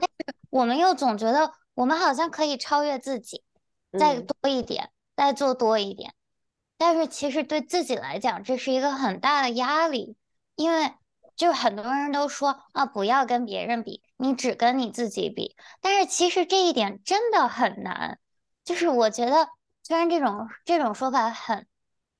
[0.00, 3.44] 是我们又总觉得我们好像可以超越自己，
[3.98, 6.14] 再多一点，再做多一点。
[6.78, 10.16] 但是其实对自己来讲，这是一个很大的压力，
[10.54, 10.92] 因为
[11.34, 15.56] 就很多人都说啊，不要跟别人比，你只跟你自己比。
[15.80, 18.18] 但是其实这一点真的很难。
[18.64, 19.48] 就是我觉得，
[19.82, 21.66] 虽然这种这种说法很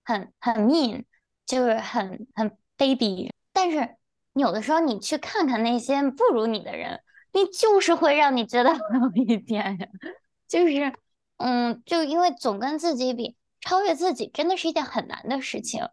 [0.04, 1.04] 很很 mean，
[1.44, 3.96] 就是很很卑鄙，但是
[4.32, 8.80] 有的时候你去看看那些不如你的人，你就是会让你觉得很
[9.16, 9.90] 有一点，
[10.48, 10.94] 就是
[11.36, 13.35] 嗯，就因为总跟自己比。
[13.66, 15.88] 超越自己真的是一件很难的事情，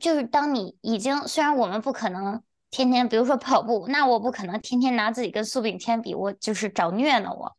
[0.00, 7.54] 就是当你已经虽然我们不可能天天，比如说跑步，那我不可能天天拿自己跟苏炳添比，我就是找虐呢我。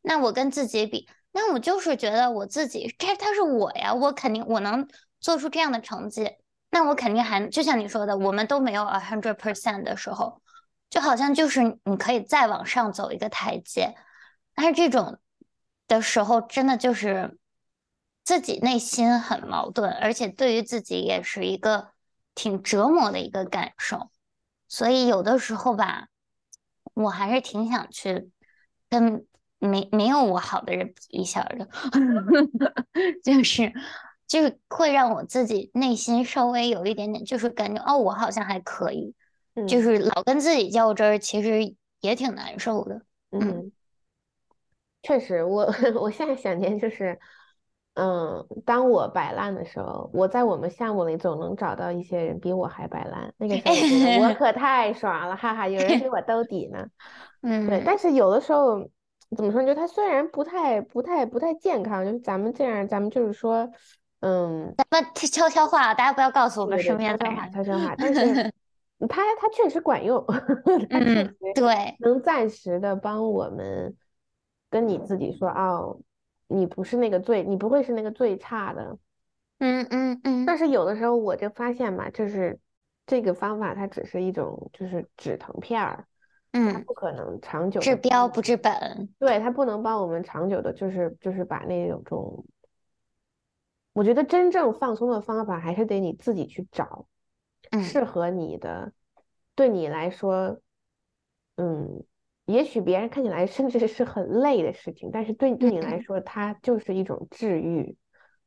[0.00, 4.88] 那我跟自己比，那我就是觉得我自己，这他是我呀，我肯定我能
[5.20, 6.30] 做出这样的成绩，
[6.70, 10.40] 那我肯定还就像你说的，我们都没有 a hundred percent 的时候，
[10.88, 13.94] 就好像就是你可以再往上走一个台阶，
[14.54, 15.18] 但是这种
[15.86, 17.36] 的时候，真的就是
[18.26, 21.92] 自己内心很矛盾，而且对于自己也是一个
[22.34, 24.10] 挺折磨的一个感受，
[24.68, 26.08] 所以有的时候吧，
[26.92, 28.30] 我还是挺想去
[28.90, 29.24] 跟。
[29.58, 31.66] 没没有我好的人比一下的，
[33.24, 33.72] 就是
[34.26, 39.14] 就是会让我自己内心稍微有一点点，就是感觉哦，我好像还可以，
[39.66, 43.00] 就是老跟自己较真儿，其实也挺难受的。
[43.30, 43.72] 嗯，
[45.02, 45.66] 确实，我
[46.02, 47.18] 我现在想见就是，
[47.96, 56.86] 嗯，当我摆烂的时候，我在我们项目里总能找到一些人比我还摆烂，那个时候我 可太爽了，哈哈，有人给我兜底呢。
[57.42, 58.88] 嗯，对，但是有的时候。
[59.36, 59.60] 怎么说？
[59.64, 63.68] 就他虽然不太、不太、不太健康，就是咱们这样，咱们就是说，
[64.20, 67.92] 嗯，咱们悄悄话，大家不要告诉我们身边的话，悄悄话。
[67.98, 68.22] 但是
[69.10, 70.24] 他他确实管用，
[70.88, 73.96] 它确实对，能暂时的帮我们
[74.70, 75.98] 跟你自己说，哦，
[76.48, 78.98] 你不是那个最，你不会是那个最差的，
[79.58, 80.46] 嗯嗯嗯。
[80.46, 82.58] 但是有的时候我就发现嘛，就是
[83.06, 86.06] 这个方法它只是一种，就是止疼片儿。
[86.52, 92.44] 嗯，它不可能长久治标不治本，对它不能帮我们长久的，就是就是把那种，
[93.92, 97.06] 我觉得真正放松的方法还是得你自己去找，
[97.78, 98.92] 适合你的，
[99.54, 100.58] 对你来说，
[101.56, 102.02] 嗯，
[102.46, 107.96] 也许别人看起来甚至是很累的事情，但是对对你来说，它就是一种治愈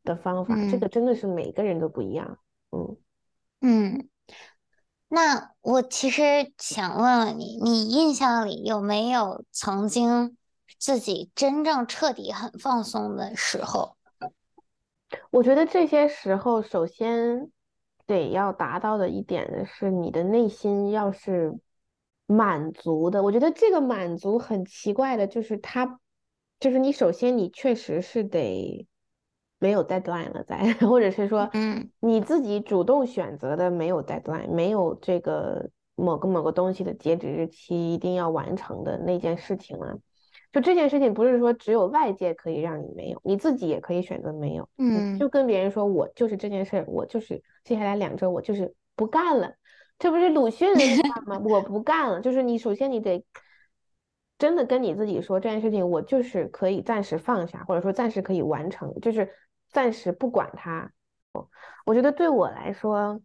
[0.04, 2.40] 的方法，这个真的是每个人都不一样，
[2.72, 2.98] 嗯
[3.62, 4.10] 嗯。
[5.12, 10.38] 那我其实想问问你，你印象里有没有曾经
[10.78, 13.98] 自己真正彻底很放松的时候？
[15.32, 17.50] 我觉得这些时候，首先
[18.06, 21.58] 得要达到的一点的是，你的内心要是
[22.30, 23.22] 满足的。
[23.22, 26.00] 我觉得这个满足很奇怪的，就是他，
[26.60, 28.88] 就是你首先你确实是得。
[29.62, 39.98] 没有 deadline 了，在， 或者是说，嗯，你自己主动选择的没有 deadline，没有这个某个某个东西的截止日期一定要完成的那件事情啊，
[40.54, 49.54] 就这件事情不是说只有外界可以让你没有，你自己也可以选择没有，嗯，就跟别人说我就是这件事，我就是接下来两周我就是不干了，
[50.00, 51.38] 这不是鲁迅的话吗？
[51.46, 53.24] 我不干了，就是你首先你得
[54.40, 59.32] 真的跟你自己说这件事情，我就是可以暂时放下，或者说暂时可以完成，就是。
[59.72, 60.92] 暂时不管它，
[61.86, 63.22] 我觉得对我来说，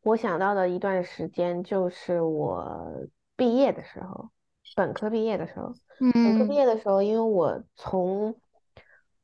[0.00, 2.90] 我想到的一段时间就是我
[3.36, 4.30] 毕业的时候，
[4.74, 5.74] 本科毕业的时候，
[6.14, 8.34] 本科毕业的时候，因为我从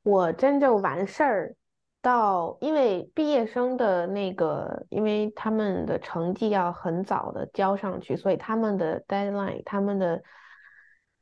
[0.03, 1.57] 我真正完事儿
[2.05, 10.23] 到，因为毕业生的那个，因为他们的成绩要很早的交上去，所以他们的 deadline，他们的。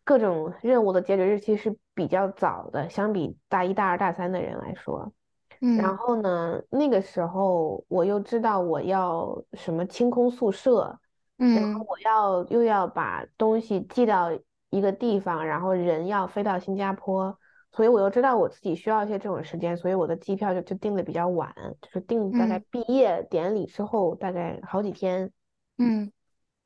[0.05, 5.13] 各种任务的截止日期是比较早的，相比大一、大二、大三的人来说。
[5.61, 10.99] 嗯，然后呢，那个时候我又知道我要什么清空宿舍，
[11.39, 14.31] 嗯，然后我要又要把东西寄到
[14.71, 17.39] 一个地方，然后人要飞到新加坡，
[17.73, 25.33] 所以我又知道我自己需要一些这种时间，所以我的机票就就订的比较晚，就是订大概毕业典礼之后大概好几天。
[25.79, 26.13] 嗯，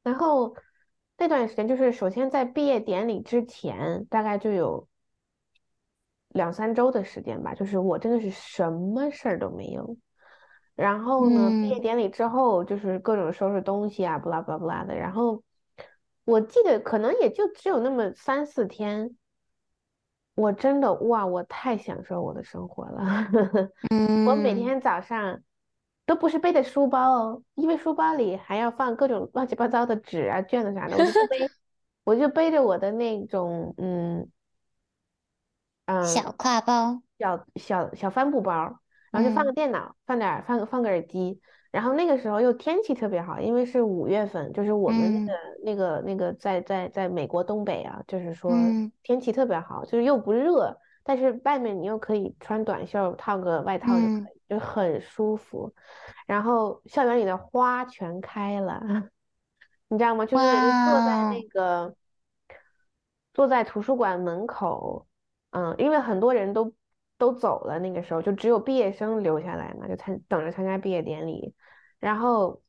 [0.03, 0.55] 然后。
[1.19, 4.87] 那段时间就是，首先在毕业典礼之前，大概就有
[6.29, 9.97] 两三周的时间吧，就是我真的是什么事儿都没有。
[10.75, 14.95] 然后呢，毕业典礼之后就是各种收拾东西啊，不拉不拉不拉的。
[14.95, 15.43] 然后
[16.27, 19.17] 我记得可能也就只有那么三四天，
[20.37, 23.03] 我真的哇，我太享受我的生活了。
[24.29, 25.41] 我每天早上。
[26.07, 31.51] 都不是背的书包哦，因为书包里还要放各种乱七八糟的纸啊、卷子啥的，我就背，
[32.05, 34.31] 我就背着我的那种嗯
[35.87, 38.79] 嗯小挎包、小小小帆布包，
[39.11, 48.51] 然后就放个电脑，放点放个放个耳机，然后那个时候又天气特别好，因为是五月份，就是我们那个那个那个在在在美国东北啊，就是说
[49.03, 54.37] 天气特别好，就是又不热，但是外面你又可以穿短袖套个外套就可以。
[54.49, 55.75] 就很舒服，
[56.25, 58.81] 然后校园里的花全开了，
[59.91, 60.25] 你知道吗？
[60.25, 61.93] 就是坐在那个
[63.35, 65.05] 坐在图书馆门口，
[65.51, 66.73] 嗯，因为很多人都
[67.19, 71.55] 都走了，那个时候就只有毕业生留下来嘛，就参等着参加毕业典礼。
[71.99, 72.63] 然后，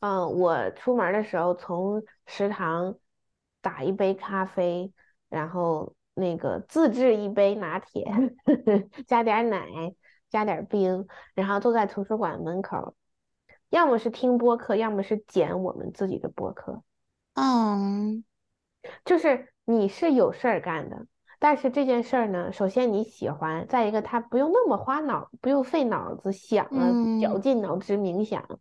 [0.00, 2.96] 嗯，我出门的时候从食堂
[3.60, 4.92] 打一杯咖啡，
[5.28, 9.66] 然后那个自制一杯拿铁，呵 呵加点奶，
[10.30, 12.94] 加点冰，然后坐在图书馆门口，
[13.70, 16.82] 要么是听播客，要么是剪我们自己的播客。
[17.34, 18.24] 嗯，
[19.04, 21.06] 就是你是有事儿干的。
[21.38, 26.88] 但是这件事儿呢，首先你喜欢，再一个他不用那么花脑，不用费脑子想啊，
[27.20, 28.58] 绞尽脑汁冥想。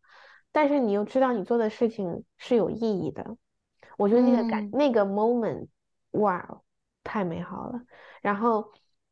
[0.52, 3.38] 但是你又知道你做的事情是有意义的，
[3.98, 5.68] 我觉得那个感那个 moment，
[6.12, 6.62] 哇，
[7.04, 7.80] 太美好了。
[8.22, 8.70] 然后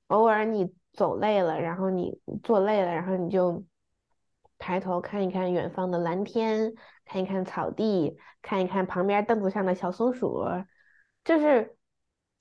[0.08, 3.64] 偶尔你走累了，然后你坐累了，然后你就
[4.58, 6.74] 抬头看一看远方的蓝天，
[7.06, 10.44] 看一看草地，看一看旁边凳子上的小松鼠，
[11.24, 11.78] 就是。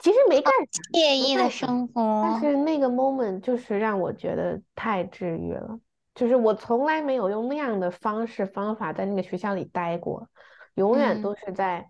[0.02, 2.22] 其实没干啥，惬意的生活。
[2.24, 5.78] 但是那个 moment 就是让我觉得太治愈了，
[6.12, 10.28] 就是我从来没有用那样的方式方法在那个学校里待过，
[10.74, 11.88] 永远都是在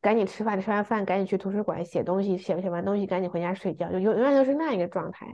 [0.00, 5.26] 赶紧吃饭，吃完饭赶紧去图书馆写东西，写写完东西赶紧回家睡觉，就永永远都是那样一个状态。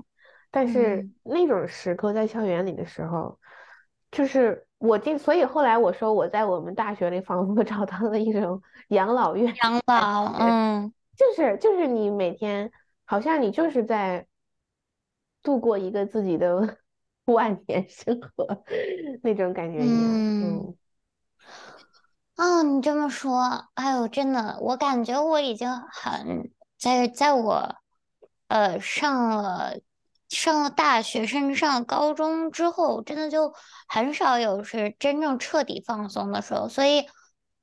[0.51, 3.39] 但是那种时刻在校园里的时候，
[4.11, 10.93] 就是我进，所以后来我说我在我们大学里仿佛 找到了一种养老院，养老，嗯。
[11.17, 12.71] 就是就是你每天
[13.05, 14.27] 好像你就是在
[15.43, 16.79] 度过一个自己的
[17.25, 18.63] 万年生活
[19.23, 19.89] 那种感觉一样。
[19.89, 20.77] 嗯，
[22.37, 27.75] 哦，你这么说，哎呦，真的，我感觉我已经很在在我
[28.49, 29.79] 呃上了
[30.29, 33.55] 上了大学，甚至上了高中之后，真的就
[33.89, 36.69] 很少有是真正彻底放松的时候。
[36.69, 37.07] 所以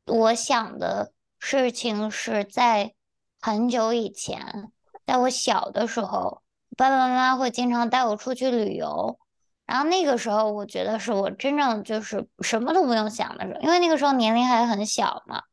[0.08, 2.96] 我想的事情是在。
[3.45, 4.71] 很久以前，
[5.06, 6.41] 在我小的时候，
[6.77, 9.19] 爸爸妈妈会经常带我出去旅游。
[9.65, 15.43] 然后那个时候，我觉得是我真正就是什么都不用想的时候，因为那个时候年龄还很小嘛。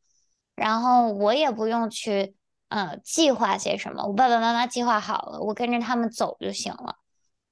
[0.54, 2.36] 然后我也不用去
[2.68, 6.94] 呃计划些什么，我爸爸妈妈计划好了，我跟着他们走就行了。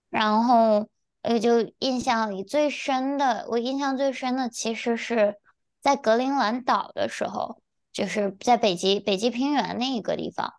[0.09, 0.87] 然后
[1.23, 5.35] 呃，就印象里最深的，我印象最深的其实是
[5.81, 7.61] 在格陵兰岛的时候。
[7.99, 10.55] 就是在北极北极平原那一个地方，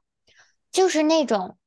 [0.73, 1.57] 就是那种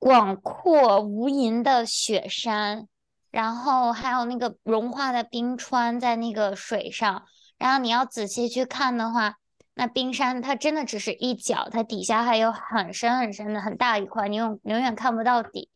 [0.00, 2.88] 广阔无垠的雪山，
[3.30, 7.22] 然后还有那个融化的冰川在那个水上，
[7.56, 9.36] 然后你要仔细去看的话，
[9.74, 15.70] 那冰山它真的只是一角，它底下还有很深很深的很大一块，你永永远看不到底。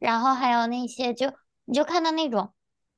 [0.00, 1.32] 然后还有那些就
[1.66, 2.52] 你就看到那种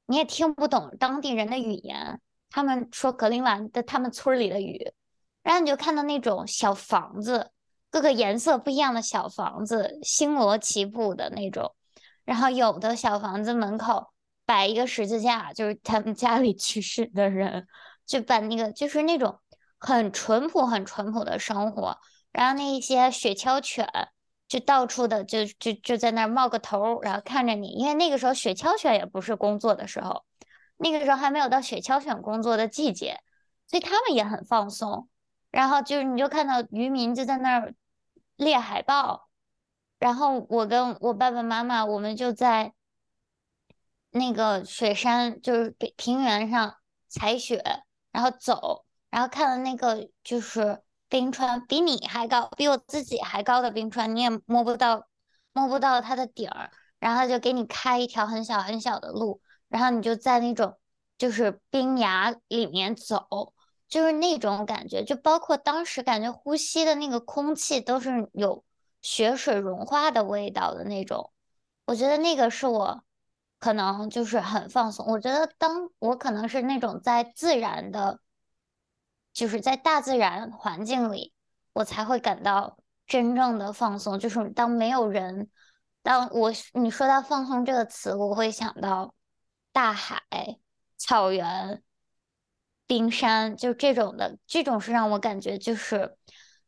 [0.07, 4.95] 你也听不懂当地人的语言，他们说格陵兰的他们村里的语。
[5.42, 7.50] 然后你就看到那种小房子，
[7.90, 11.74] 各个颜色不一样的小房子，星罗棋布的那种。
[12.24, 14.12] 然后有的小房子门口
[14.46, 17.66] 摆一个十字架，就是他们家里去世的人，
[18.07, 19.40] 就把那个就是那种
[19.78, 21.98] 很淳朴、很淳朴的生活。
[22.31, 23.88] 然后那一些雪橇犬
[24.46, 27.68] 就到处的就就就在那儿冒个头，然后看着你。
[27.68, 30.24] 因为那个时候雪橇犬也不是工作的时候，
[30.76, 33.18] 那个时候还没有到雪橇犬工作的季节，
[33.66, 35.09] 所以他们也很放松。
[35.53, 37.75] 然后就是，你就看到渔民就在那儿
[38.37, 39.29] 猎海豹，
[39.99, 42.73] 然后我跟我爸爸妈妈，我们就在
[44.11, 47.62] 那个雪山，就是平原上踩雪，
[48.11, 55.07] 然后走，然后看了那个就是冰川，比你还高，比我自己还高的冰川，你也摸不到，
[55.53, 60.79] 摸不到它的底儿，然后就给你开一条很小很小的路，然后你就在那种
[61.19, 63.53] 就是冰崖里面走。
[63.92, 68.64] 就是那种感觉，就包括当时感觉呼吸的那个空气都是有
[69.02, 71.31] 雪水融化的味道的那种。
[71.85, 73.04] 我觉得那个是我
[73.58, 75.04] 可能就是很放松。
[75.08, 78.19] 我觉得当我可能是那种在自然的，
[79.35, 81.35] 就是在大自然环境里，
[81.75, 84.19] 我才会感到真正的放松。
[84.19, 85.50] 就是当没有人，
[86.02, 89.14] 当我你说到放松这个词，我会想到
[89.71, 90.23] 大海、
[90.96, 91.83] 草原。
[92.87, 96.16] 冰山就这种的，这种是让我感觉就是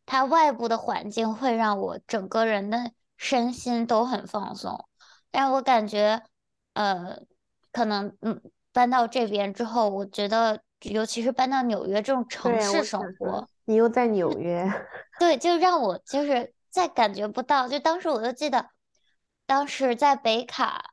[0.06, 4.86] 它外部的环境会让我整个人的身心都很放松。
[5.30, 6.22] 但我感觉，
[6.74, 7.20] 呃，
[7.72, 8.40] 可能嗯
[8.72, 14.70] 搬到这边之后，我觉得尤其是搬到纽约这种城市生活，你又在纽约，
[15.18, 17.68] 对，就让我就是再感觉不到。
[17.68, 18.70] 就当时我就记得，
[19.46, 20.92] 当时在北卡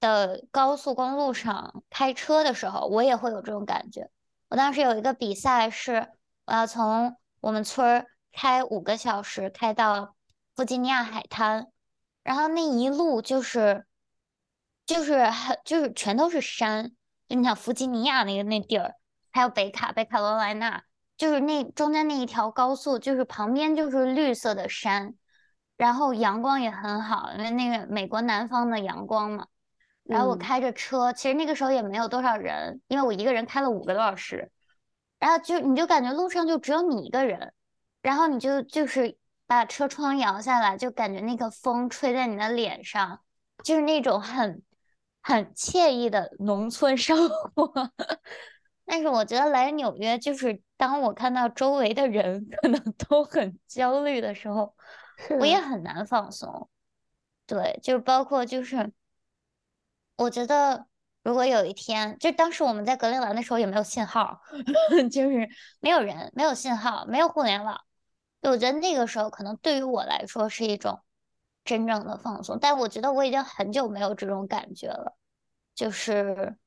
[0.00, 4.10] 的高速公路上开车的时候，我也会有这种感觉。
[4.54, 6.12] 我当时有一个比赛，是
[6.46, 10.14] 我要从我们村儿开五个小时开到
[10.54, 11.72] 弗吉尼亚海滩，
[12.22, 13.84] 然后那一路就是
[14.86, 16.92] 就是很就是全都是山，
[17.28, 18.94] 就你想弗吉尼亚那个那地儿，
[19.32, 20.84] 还有北卡北卡罗来纳，
[21.16, 25.16] 就是那中间那一条高速，就是旁边就是绿色的山，
[25.76, 29.48] 然后阳光也很好，因为那个美国南方的阳光嘛。
[30.04, 34.50] 然后我嗯开着车，其实那个时候也没有多少人，因为我一个人开了五个多小时，
[35.18, 37.52] 然后就你就感觉路上就只有你一个人，
[38.02, 43.20] 然后你就就是把车窗摇下来，就感觉那个风吹在你的脸上，
[43.62, 44.62] 就是那种很
[45.22, 47.72] 很惬意的农村生活。
[48.86, 52.78] 但是我觉得来纽约，就是当我看到周围的人可能
[53.08, 54.74] 都很焦虑的时候，
[55.40, 56.68] 我也，很难放松。
[57.46, 58.92] 对，就包括就是，
[60.16, 60.86] 我觉得
[61.22, 64.40] 如果有一天，就当时我们在格陵兰的时候也没有信号，
[65.10, 65.48] 就是
[65.80, 67.80] 没有人，没有信号，没有互联网。
[68.42, 71.00] 就我觉得那个时候可能对于我来说是一种
[71.64, 75.16] 真正的放松，但我觉得我已经很久没有这种感觉了，
[75.74, 76.58] 就是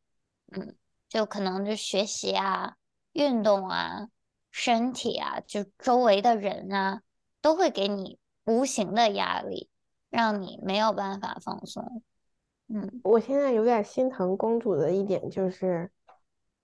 [0.52, 0.76] 嗯，
[1.08, 2.76] 就可能就学习啊、
[3.14, 4.08] 运动啊、
[4.52, 7.02] 身体啊，就周围的人啊，
[7.41, 9.70] 都会给你无形的压力，
[10.10, 12.02] 让你没有办法放松。
[12.70, 13.01] 嗯。
[13.03, 15.89] 我现在有点心疼公主的一点就是，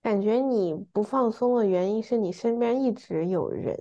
[0.02, 3.76] 感觉你不放松的原因是你身边一直有人，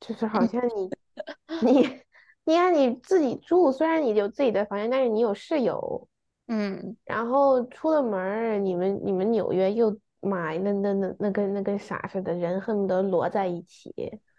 [0.00, 0.92] 就是好像你
[1.64, 2.00] 你
[2.44, 6.06] 你看你自己住，虽然你有自己的房间，但是你有室友，
[6.46, 6.96] 嗯。
[7.04, 13.92] 然后出了门儿，你们你们纽约又妈呀，那那那那跟那跟啥似的，人恨不得摞在一起，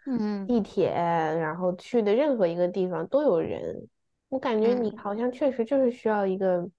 [0.06, 0.46] 嗯。
[0.48, 3.88] 地铁，然后去的任何一个地方都有人，
[4.36, 6.70] 我感觉你嗯，好像确实就是需要一个。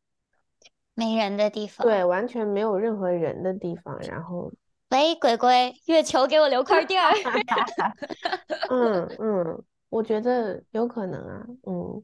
[0.93, 4.53] 没人的地方对，完全没有任何人的地方，然后，
[4.91, 7.11] 喂，鬼鬼，月球给我留块地儿。
[8.69, 12.03] 嗯嗯，我觉得有可能啊，嗯，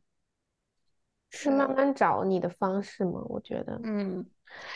[1.31, 3.79] 是慢，慢找你的方式吗，我觉得。
[3.85, 4.27] 嗯。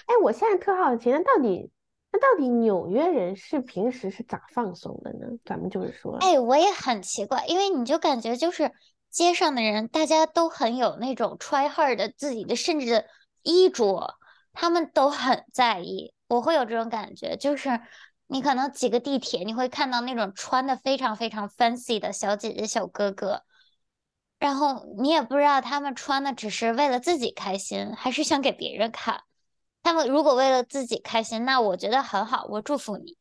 [0.06, 1.70] 哎，我现在特好奇，那到底，
[2.12, 5.26] 那到底纽约人是平时是咋放松的呢？
[5.42, 8.72] 咱们就是说，哎，我也很奇怪，因为你就感觉就是
[9.16, 13.06] 街上的人，大家都很有那种 try hard 的自己的，甚至
[13.42, 14.18] 衣着，
[14.52, 16.12] 他们都很在意。
[16.28, 17.80] 我会有这种感觉，就是
[18.26, 23.42] 你可能挤个地铁，你会看到那种穿的非常非常 fancy 的小姐姐、小哥哥，
[24.38, 29.22] 然后你也不知道他们穿的只是为了自己开心，还是想给别人看。
[29.82, 33.16] 他们如果为了自己开心，那我觉得很好，我祝福你。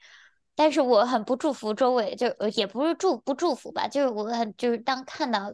[0.55, 5.53] 但是我很不祝福周围，就也不是祝不祝福吧，就是我很就是当看到，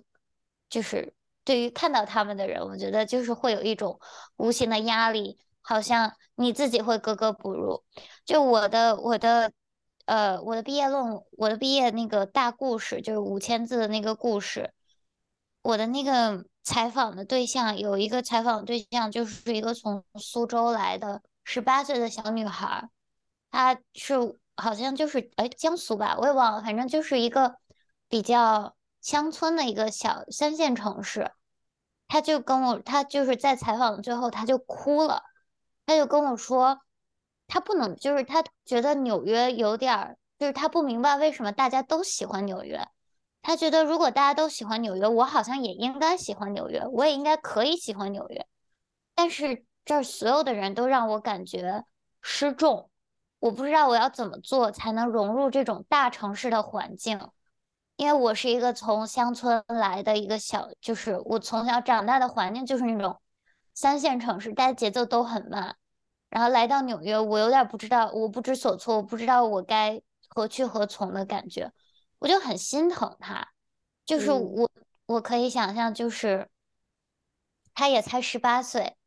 [0.72, 1.14] 就是
[1.44, 4.00] 对于看到他们的人，我觉得就是会有一种
[4.38, 7.84] 无形的压力，好像你自己会格格不入。
[8.26, 9.52] 就我的我的
[10.06, 14.74] 呃我的毕业论我的毕业那个大故事，就是五千字的那个故事，
[15.62, 22.90] 我的那个采访的对象有一个采访对象，就是一个从苏州来的十八岁的小女孩。
[23.52, 24.16] 她是
[24.56, 27.58] 好像就是哎江苏吧，我也忘了，反正就是一个
[28.08, 31.32] 比较乡村的一个小三线城市。
[32.08, 35.24] 他就跟我，他就是在采访的最后，他就哭了，
[35.86, 36.82] 他就跟我说，
[37.48, 42.86] 他不能，就是他觉得纽约有点儿，就是他不明白为什么大家都喜欢纽约。
[43.42, 48.46] 他觉得如果大家都喜欢纽约，我好像也应该喜欢纽约，我也应该可以喜欢纽约。
[49.16, 51.86] 但是这儿所有的人都让我感觉
[52.22, 52.90] 失重，
[53.40, 57.30] 我不知道我要怎么做才能融入这种大城市的环境，
[58.02, 63.22] 因为我是一个从乡村来的一个小，就是我从小长大的环境就是那种
[63.76, 65.76] 三线城市，大家节奏都很慢，
[66.28, 71.72] 然后来到纽约，我有点不知道，我不知所措，我不知道我该何去何从的感觉，
[72.18, 73.50] 我就很心疼他，
[74.04, 74.72] 就是嗯我
[75.06, 76.50] 我可以想象，就是
[77.76, 78.98] 他也才十八岁。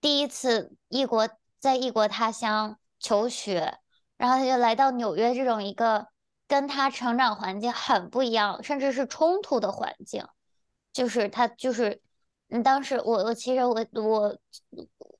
[0.00, 1.28] 第一次异国
[1.58, 3.78] 在异国他乡求学，
[4.16, 6.06] 然后他就来到纽约这种一个
[6.48, 10.26] 跟他成长环境很不一样，甚至是冲突的环境。
[10.92, 12.02] 就是他就是，
[12.48, 14.36] 嗯，当时我我其实我我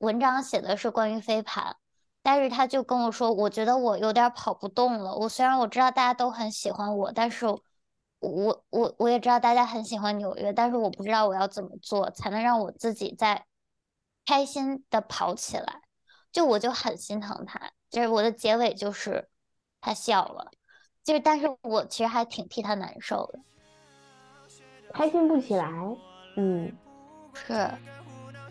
[0.00, 1.76] 文章写的是关于飞盘，
[2.22, 5.14] 但是他就跟我说，我觉得我有点跑不动了。
[5.14, 13.44] 我虽然我知道大家都很喜欢我，但是我我我也知道大家很喜欢纽约，但是我不知道我要怎么做才能让我自己在
[14.26, 15.82] 开心的跑起来。
[16.32, 19.28] 就我就很心疼他，就是我的结尾就是
[19.80, 20.50] 他笑了，
[21.08, 23.38] 就是但是我其实还挺替他难受的。
[24.92, 25.66] 开心不起来，
[26.36, 26.70] 嗯，
[27.32, 27.54] 是，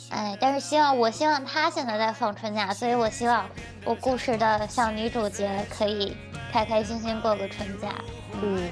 [0.10, 3.48] 哎，但是希望我希望他现在在放春假，所以我希望
[3.86, 6.18] 我故事的小女主角可以
[6.52, 7.94] 开开心心过个春假。
[8.42, 8.72] 嗯，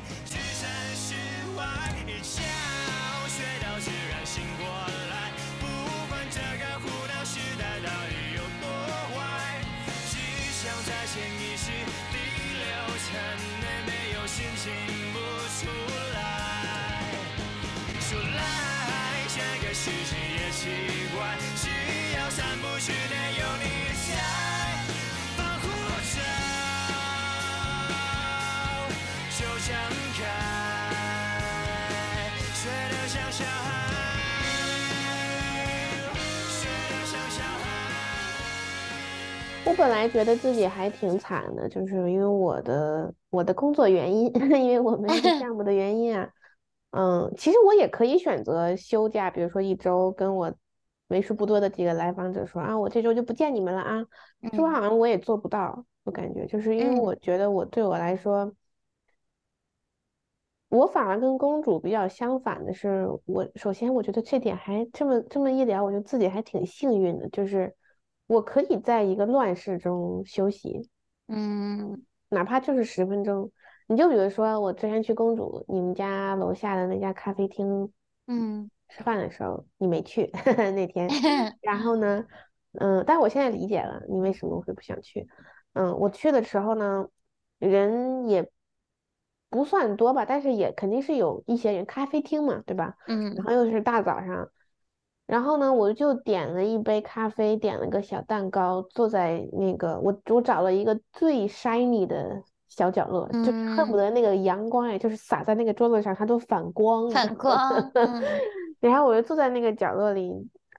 [39.75, 44.31] 本来觉得自己还挺惨的，就是因为我的我的工作原因，
[44.63, 46.29] 因为我们这个项目的原因啊，
[46.91, 50.53] 嗯，其实我也可以选择休假，比如说一周，跟我
[51.09, 54.05] 为数不多的几个来访者说啊，我这周就不见你们了啊，
[54.53, 57.01] 说嗯好像我也做不到，我感觉就是因为嗯。
[57.01, 58.51] 我觉得我对我来说，
[60.69, 67.73] 我反而跟公主比较相反的是，我首先我觉得这点还这么这么一聊，我就自己还挺幸运的，就是
[68.27, 70.89] 我可以在一个乱世中休息，
[71.27, 73.51] 嗯哪怕就是十分钟。
[73.87, 77.91] 你就比如说我之前去公主你们家楼下的那家咖啡厅
[78.25, 80.31] 嗯吃饭的时候，你没去
[80.73, 81.07] 那天，
[81.61, 82.25] 然后呢，
[82.73, 85.27] 嗯，但我现在理解了你为什么会不想去。
[85.73, 87.07] 嗯，我去的时候呢，
[87.59, 88.49] 人也
[89.49, 92.95] 不算多吧，但是也肯定是有一些人，咖啡厅嘛，对吧？
[93.07, 94.49] 嗯然后又是大早上，
[95.27, 107.57] 然后呢，我就点了一杯咖啡，点了个小蛋糕，坐在那个我我找了一个最 shiny 的小角落，就恨不嗯得那个阳光哎，就是洒在那个桌子上，它都反光， 反光，
[107.93, 108.23] 嗯
[108.79, 110.31] 然后我就坐在那个角落里，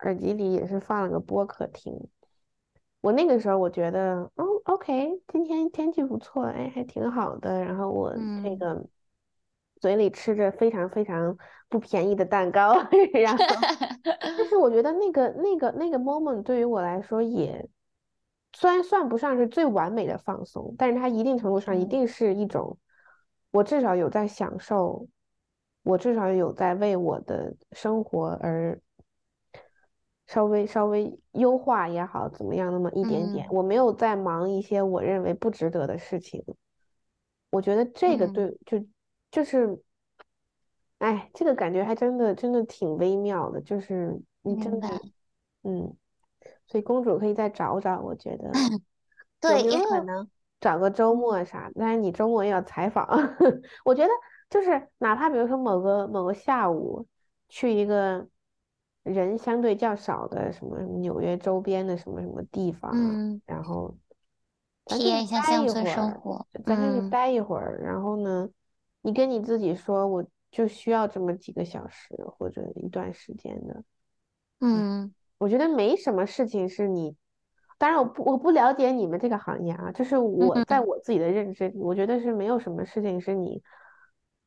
[0.03, 1.93] 耳机里也是放了个播客听。
[3.01, 7.65] 我那个时候我觉得，哦，OK，今天天气不错，哎，还挺好的。
[7.65, 8.85] 然后我这嗯个
[9.81, 11.37] 嘴里吃着非常非常
[11.69, 12.75] 不便宜的蛋糕，
[13.15, 13.45] 然后，
[14.37, 17.69] 但是我觉得那个那个那个 moment 对于我来说也，
[18.53, 21.89] 虽然算不上是最完美的放松，但是它一定程度上一嗯。
[21.89, 22.79] 定是一种，
[23.51, 25.07] 我至少有在享受，
[25.83, 28.81] 我至少有在为我的生活而
[30.27, 33.51] 稍微稍微优化也好，怎么样那么一点点，嗯。
[33.51, 36.43] 我没有在忙一些我认为不值得的事情。
[37.51, 38.33] 我觉得这个嗯。
[38.33, 38.85] 对，就
[39.31, 39.79] 就是，
[40.99, 44.89] 哎，这个感觉还真的真的挺微妙的，就是你真的，
[45.63, 45.95] 嗯，
[46.67, 48.81] 所以公主可以再找找，我觉得有
[49.41, 50.29] 对，没有因为可能
[50.61, 51.71] 找个周嗯末啥？
[51.75, 53.07] 但是你周末也要采访，
[53.85, 54.11] 我觉得
[54.49, 57.07] 就是哪怕比如说某个某个下午
[57.49, 58.27] 去一个
[59.03, 63.95] 人相对较少的什么纽约周边的什么什么地方啊，嗯，然后
[64.87, 65.87] 体验一下待一乡村。
[65.87, 68.49] 生活，咱就去嗯待一会儿，然后呢，
[69.07, 73.85] 你跟你自己说，我就需要这么几个小时或者一段时间的。
[74.61, 77.15] 嗯我觉得没什么事情是你，
[77.79, 83.63] 当然我不我不了解你们这个行业啊，就是我在嗯我自己的认知里，我觉得是没有什么事情是你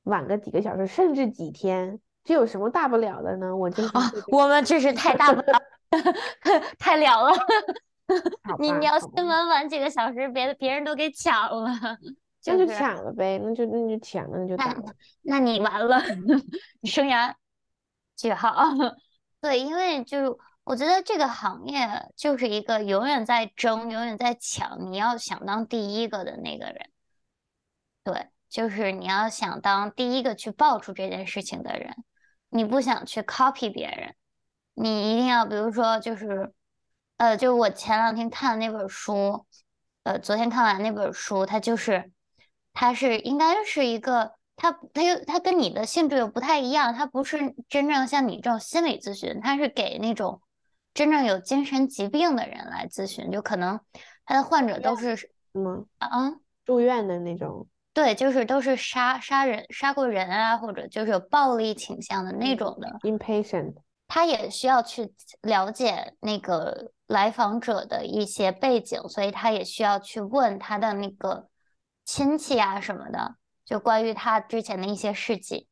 [0.03, 3.55] 晚个几个小时，甚至几天，这有什么大不了的呢？
[3.55, 3.81] 我就
[4.29, 5.57] 我们这是太大不了，
[6.77, 7.31] 太了了。
[8.59, 11.71] 你你要好吧，新闻晚几个小时，别别人都给抢了，
[12.45, 14.95] 那就就是抢了呗，那就那就抢了，那就打那了。
[15.21, 16.01] 那你完了，
[16.81, 17.33] 你生涯
[18.15, 18.55] 句号。
[19.41, 26.89] 对，因为就是我觉得这个行业就是一个永远在争、永远在抢，你要想当第一个的那个人。
[28.03, 31.95] 对，就是你要想当第一个去爆出这件事情的人，
[32.49, 34.15] 你不想去 copy 别人，
[34.73, 36.51] 你一定要，比如说就是，
[37.17, 39.45] 呃，就是我前两天看的那本书，
[40.03, 42.11] 呃，昨天看完那本书，它就是，
[42.73, 50.41] 它是应该是一个，它它又它跟你的性质又不太一样，它不是真正像你这种心理咨询，它是给那种
[50.93, 53.79] 真正有精神疾病的人来咨询，就可能
[54.25, 55.85] 他的患者都是，什么？
[55.97, 56.33] 啊。
[56.65, 57.65] 住院的那种，
[57.95, 63.73] 对，就是都是杀杀人、杀过人啊，或者就是有暴力倾向的那嗯种的，Impatient，
[64.07, 65.11] 他也需要去
[65.41, 71.48] 了解那个来访者的一些背景，所以他也需要去问他的那个
[72.09, 75.67] 亲戚啊什么的，就关于他之前的一些事迹。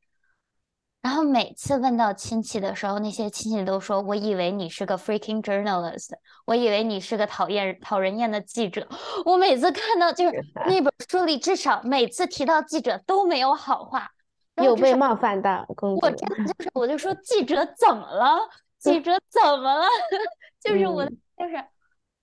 [1.01, 6.11] 然后每次问到亲戚的时候，那些亲戚都说：“我以为你是个 freaking journalist，
[6.45, 8.87] 我以为你是个讨厌讨人厌的记者。”
[9.25, 14.07] 我每次看到就是那本书里，至少每次提到记者都没有好话，
[14.61, 16.11] 有被冒犯到，我。
[16.11, 18.47] 真的就是，我就说记者怎么了？
[18.77, 19.87] 记者怎么了？
[20.61, 21.65] 就是我就是，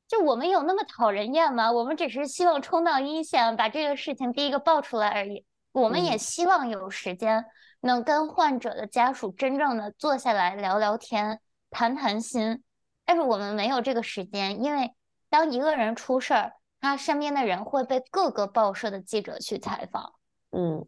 [0.06, 1.72] 就我们有那么讨人厌吗？
[1.72, 5.44] 我们只是希望冲到一线，把这个事情第一个爆出来而已。
[5.72, 7.46] 我们也嗯希望有时间
[7.80, 11.40] 能跟患者的家属真正的坐下来聊聊天、
[11.70, 12.62] 谈谈心，
[13.04, 14.92] 但是我们没有这个时间，因为
[15.28, 20.14] 当一个人出事儿，他身边的人会被各个报社的记者去采访。
[20.50, 20.86] 嗯，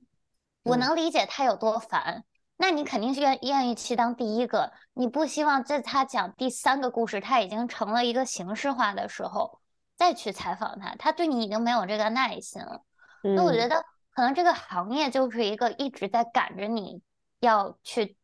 [0.62, 2.22] 我嗯能理解他有多烦，
[2.56, 9.60] 那你肯定是愿愿意去当第一个，你不希望在他讲第三个故事，他已经成了一个形式化的时候
[9.96, 12.82] 再去采访他，他对你已经没有这个耐心了。
[13.22, 17.02] 那我觉嗯得可能这个行业就是一个一直在赶着你
[17.40, 18.16] 要去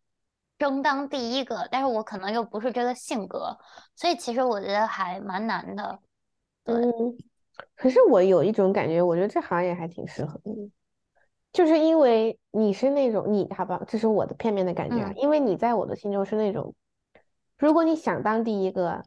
[0.58, 3.58] 争当第一个，但是我可能又不是这个性格，
[3.96, 5.98] 所以其实我觉得还蛮难的。
[6.64, 7.18] 对，嗯，
[7.74, 10.70] 可是我有一种感觉，我觉得这行业还挺适合你，
[11.52, 16.74] 就是因为你是那种你好吧，这是我的片面的感觉啊，嗯因为你在我的心中是那种，
[17.58, 19.04] 如果你想当第一个，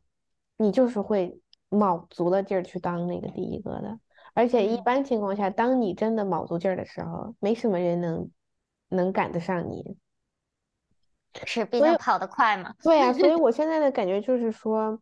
[0.58, 1.40] 你就是会
[1.70, 4.00] 卯足了劲儿去当那个第一个的，
[4.34, 8.30] 而且一嗯般情况下，当你真的卯足劲儿的时候，没什么人能
[8.90, 9.98] 能赶得上你。
[11.46, 12.76] 是，毕竟跑得快嘛。
[12.82, 15.02] 对呀，所以我 现在的感觉就是说，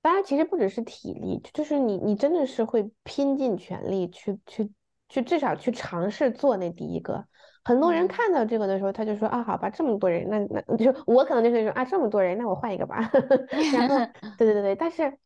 [0.00, 4.70] 当然其实不只是体力，就是你你真的是会拼尽全力去去
[5.12, 7.26] 去，至少去尝试做那第一个。
[7.64, 12.98] 很多人嗯看到这个的时候，他就说啊，好吧，这么多人，那那就我可能就是说啊，这么多人，那我换一个吧。
[13.72, 13.96] 然后，
[14.38, 15.16] 对对对对，但是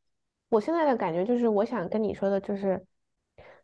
[0.49, 2.85] 我现在的感觉就是，我想跟你说的就是，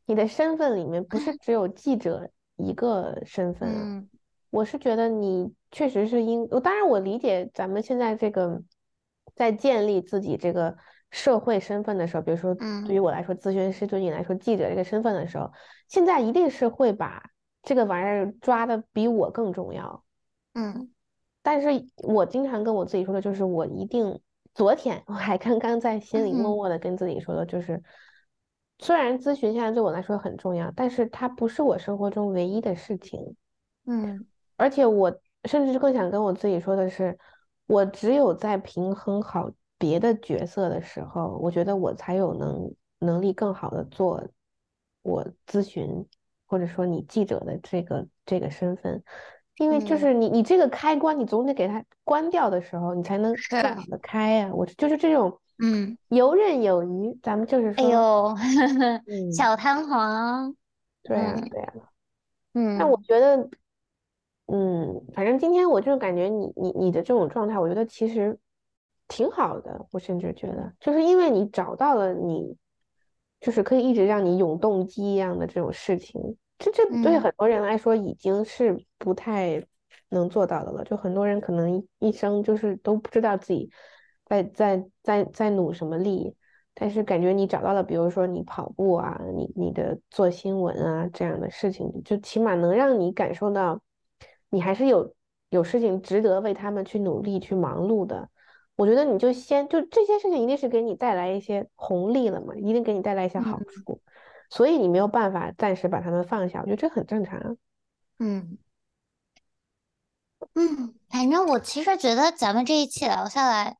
[0.06, 3.74] 你的身份里面不是只有记者一个身份啊。
[3.82, 4.08] 嗯
[4.50, 8.62] 我是觉得你确实是因，当然我理解咱们现在这个
[9.34, 10.76] 在建立自己这个
[11.12, 15.52] 社会身份的时候，比如说对于嗯我来说咨询师，对你来说记者这个身份的时候，
[15.86, 17.22] 现在一定是会把
[17.62, 20.02] 这个玩意儿抓的比我更重要。
[20.54, 20.90] 嗯
[21.42, 24.20] 但是我经常跟我自己说的就是，我一定，
[24.54, 27.82] 昨天我还刚刚在心里默嗯默的跟自己说的，就是，
[28.78, 33.36] 虽然咨询现在对我来说很重要，但是它不是我生活中唯一的事情。
[33.86, 34.24] 嗯
[34.56, 35.12] 而且我
[35.46, 37.18] 甚至更想跟我自己说的是，
[37.66, 39.50] 我只有在平衡好
[39.82, 44.22] 别的角色的时候，我觉得我才有能能力更好的做
[45.02, 46.06] 我咨询
[46.46, 49.02] 或者说你记者的这个这个身份，
[49.56, 49.98] 因为就嗯。
[49.98, 58.36] 是你你这个开关，你总得给它关掉的时候，你才能是更好的 开呀、我就是这种嗯，游刃有余，咱们就是哎说，呦，
[59.06, 60.54] 嗯，小弹簧，
[61.02, 61.72] 对呀、嗯对呀、
[62.54, 63.48] 嗯但我觉得，
[64.46, 68.38] 嗯，反正今天我就感觉你你你的这种状态，我觉得其实
[69.12, 69.86] 挺好的。
[69.90, 72.56] 我甚至觉得，就是因为你找到了你，
[73.40, 76.18] 就是可以一直让你永动机一样的这种事情，
[76.58, 79.62] 这这对嗯很多人来说已经是不太
[80.08, 80.82] 能做到的了。
[80.84, 83.70] 就很多人可能一一生就是都不知道自己
[84.24, 86.34] 在在在在努什么力。
[86.74, 93.78] 但是感觉你找到了，比如说你跑步啊，你你的做新闻啊这样的事情，就起码能让你感受到，
[94.48, 95.14] 你还是有
[95.50, 98.30] 有事情值得为他们去努力去忙碌的。
[98.76, 104.00] 我觉得你就先就这些事情一定是给你带来一些红利了嘛，一定给你带来一些好嗯处，
[104.50, 107.50] 所以你没有办法暂时把他们放下，我觉得这很正常啊。
[108.18, 108.58] 嗯
[110.54, 113.76] 嗯，反正我其实觉得咱们这一期聊下来，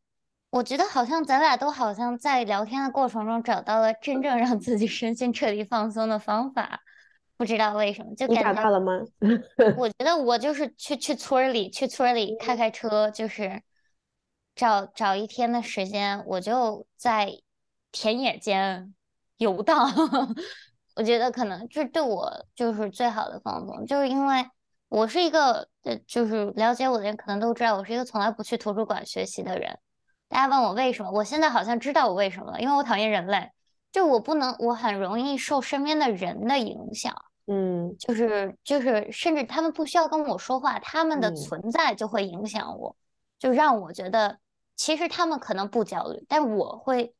[0.50, 6.80] 我觉得好像咱俩都好像在聊天的过程中找到了真正让自己身心彻底放松的方法，
[7.36, 9.00] 不知道为什么，就感觉到了吗？
[9.76, 13.60] 我觉得我就是去去村儿里，去村儿里开开车，就是
[14.54, 17.32] 找找一天的时间，我就在
[17.90, 18.94] 田野间
[19.36, 19.90] 游荡。
[20.94, 24.44] 我觉得可能这对我就是最好的放松，就是因为
[24.88, 29.78] 我是一个，呃，就是了解我的人可能都知道，我是一个从来不去图书馆学习的人。
[30.28, 33.50] 大家问我为什么，我现在好像知道我为什么了，因为我讨厌人类，
[33.90, 37.14] 就我不能，我很容易受身边的人的影响。
[37.46, 42.94] 嗯就是就是，甚至他们不需要跟我说话，他们的嗯存在就会影响我，
[43.38, 44.38] 就让我觉得
[44.82, 47.14] 其实他们可能不焦虑，但我会。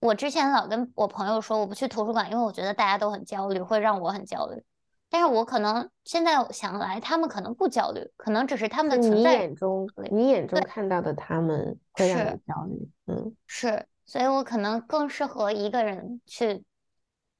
[0.00, 4.60] 我之前老跟我朋友说我不去图书馆，因为我觉得大家都很焦虑，会让我很焦虑。
[5.08, 16.64] 但是我可能现在想来，他们可能不焦虑，可能只是他们的存在你眼中你眼中看到的他们会让是你焦虑，嗯是，所以我可能更适合一个人去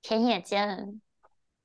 [0.01, 1.01] 田野间、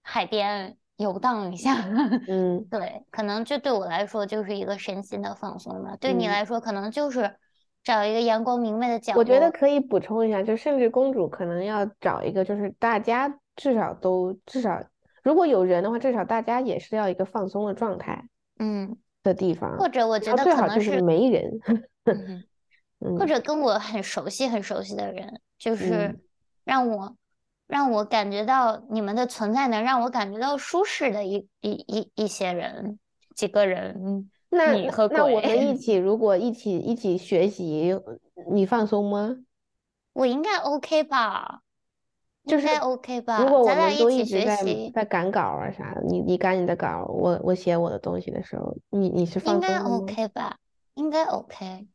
[0.02, 1.76] 海边游荡一下。
[2.28, 5.96] 嗯对，可能这对我来说就是一个身心的放松吧。
[5.98, 7.38] 对你嗯来说，可能就是
[7.84, 9.52] 找一个阳光明媚的角我觉得。
[9.52, 14.84] 可以补充一下，就甚至公主可能要找一个，就是大家至少都至少，
[15.24, 18.28] 如果有人的话，至少大家也是要一个放松的状态
[18.60, 21.60] 嗯，的地方，或者我觉得可能最好就是是，没人，
[23.18, 23.28] 或嗯。
[23.28, 26.20] 者跟我很熟悉、很熟悉的人，就是嗯。
[26.64, 27.16] 让我
[27.68, 33.00] 让我感觉到你们的存在，能让我感觉到舒适的一一一一些人，
[33.36, 37.98] 几个人，那你和那我们一 起，如果一起一起学习，
[38.52, 39.38] 你放松吗？
[40.14, 41.62] 我应该 OK 吧？
[42.46, 43.42] 就是应该 OK 吧？
[43.42, 50.58] 如果我们都一起学一直在习，在赶稿啊啥的，你你赶你的稿，我我写我的东西的时候，你你是放松应该？OK 吧？
[50.96, 51.88] 应该 OK。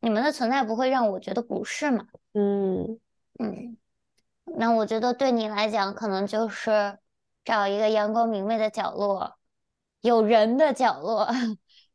[0.00, 2.06] 你们的存在不会让我觉得不适嘛？
[2.32, 2.98] 嗯
[3.38, 3.76] 嗯，
[4.44, 6.98] 那我觉得对你来讲，可能就是
[7.44, 9.36] 找一个阳光明媚的角落，
[10.00, 11.28] 有人的角落，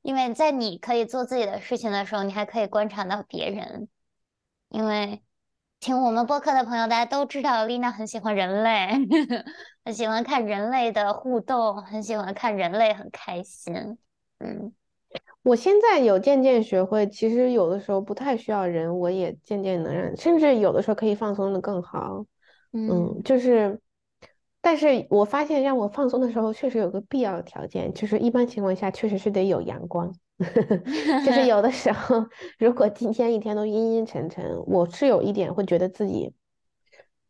[0.05, 3.87] 因为在你可以做自己的事情的时候，你还可以观察到别人。
[4.69, 5.23] 因为
[5.79, 8.89] 听我们播客的朋友，大家都知道，丽娜很喜欢人类，
[9.83, 13.97] 很喜欢看人类的互动，很喜欢看人类很开心。
[14.37, 14.71] 嗯
[15.41, 22.23] 我现在有渐渐学会，其实有的时候不太需要人，我也渐渐能让，甚至有的时候可以放松的更好。
[22.73, 23.79] 嗯嗯，就是，
[24.65, 30.11] 但是我发现让我放松的时候，确实有个必要的条件，就是一般情况下确实是得有阳光。
[31.23, 32.25] 就是有的时候，
[32.57, 36.33] 如果今天一天都阴阴沉沉，我是有一点会觉得自己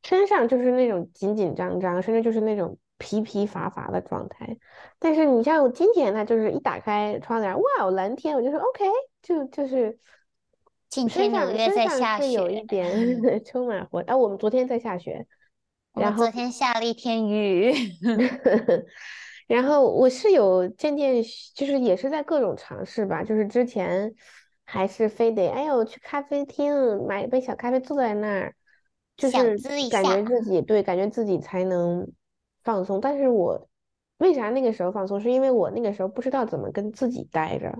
[0.01, 4.57] 身上就是那种紧紧张张，甚至就是那种疲疲乏乏的状态。
[4.97, 8.85] 但是你像我今天呢，就是一打开窗帘，哇，蓝天，我就说 OK，
[9.21, 9.99] 就就是
[10.89, 13.99] 今身上天纽约身上在下是有一雪，点 充满活。
[14.07, 15.27] 啊，我们昨天在下雪，
[15.95, 17.73] 然后昨天下了一天雨。
[19.47, 21.23] 然后我是有渐渐
[21.53, 24.11] 就是也是在各种尝试吧，就是之前
[24.63, 26.73] 还是非得哎呦去咖啡厅
[27.07, 28.55] 买一杯小咖啡坐在那儿，
[29.15, 29.55] 就是
[29.91, 32.11] 感觉自己对，感觉自己才能
[32.63, 32.99] 放松。
[32.99, 33.69] 但是我
[34.17, 35.21] 为啥那个时候放松？
[35.21, 37.71] 是因为我那个时候不知道怎么跟自己待着。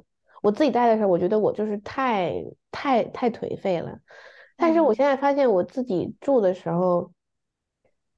[0.43, 3.99] 我自己待的时候，我觉得我就是太太太颓废了。
[4.55, 7.11] 但是我嗯现在发现我自己住的时候。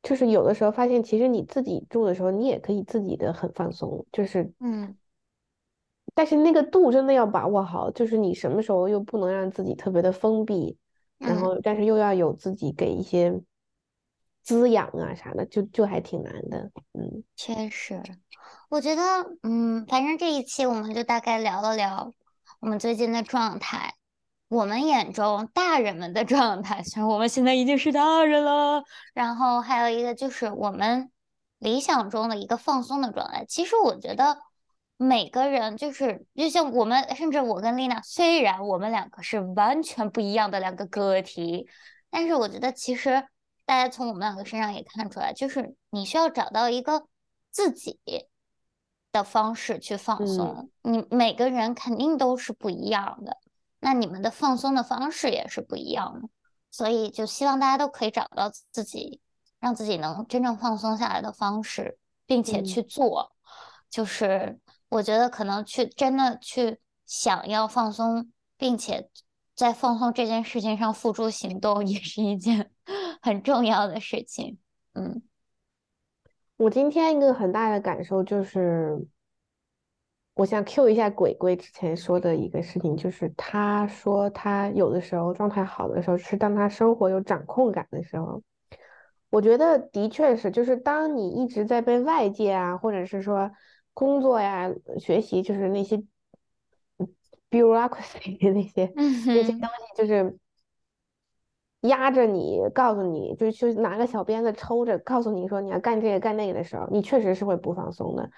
[0.03, 4.97] 就是有的时候发现，其实你自己住的时候，你也可以自己的很放松，就是，嗯。
[6.13, 10.75] 但是那个度真的要把握好，就是你什么时候又不能让自己特别的封闭，
[11.19, 11.59] 然嗯后。
[11.61, 13.39] 但是又要有自己给一些
[14.41, 17.23] 滋养啊啥的，就就还挺难的，嗯。
[17.35, 18.01] 确实，
[18.69, 19.01] 我觉得，
[19.43, 22.13] 嗯，反正这一期我们就大概聊了聊
[22.61, 23.93] 我们最近的状态，
[24.49, 28.83] 我们眼中大人们的状态，虽然我们现在已经是大人了，
[29.13, 31.11] 然后还有一个就是我们
[31.59, 33.45] 理想中的一个放松的状态。
[33.45, 34.37] 其实我觉得
[34.95, 41.67] 每个人就是，就像我们，甚至我跟丽娜，虽然我们两个是完全不一样的两个个体，
[42.09, 43.27] 但是我觉得其实
[43.65, 47.05] 大家从我们两个身上也看出来，就是你需要找到一个
[47.51, 47.99] 自己
[49.11, 50.69] 的方式去放嗯松。
[50.83, 53.37] 你每个人肯定都是不一样的，
[53.79, 56.29] 那你们的放松的方式也是不一样的。
[56.69, 59.21] 所以就希望大家都可以找到自己，
[59.59, 63.31] 让自己能真正放松下来的方式，并且嗯去做。
[63.89, 64.59] 就是
[64.89, 69.09] 我觉得可能去真的去想要放松，并且
[69.55, 72.69] 在放松这件事情上付诸行动，也是一件
[73.21, 74.59] 很重要的事情。
[74.93, 75.21] 嗯
[76.57, 79.07] 我今天一个很大的感受就是，
[80.37, 88.41] 我想 Q 一下鬼鬼之前说的一个事情，就是他说他有的时候状态好的时候，是当他生活有掌控感的时候。
[89.29, 93.51] 我觉得的确是，就是当你一直在被外界啊，或者是说
[93.93, 95.97] 工作呀、学习，就是那些
[96.97, 97.07] 嗯
[97.49, 100.37] bureaucracy 那些那些东西，就是
[101.81, 108.29] 压着你，告诉你，就就拿个小鞭子抽着，告诉你说你要干这个干那个的时候，你确实是会不放松的。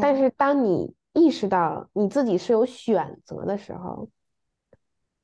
[0.00, 4.08] 但嗯是当你意识到你自己是有选择的时候，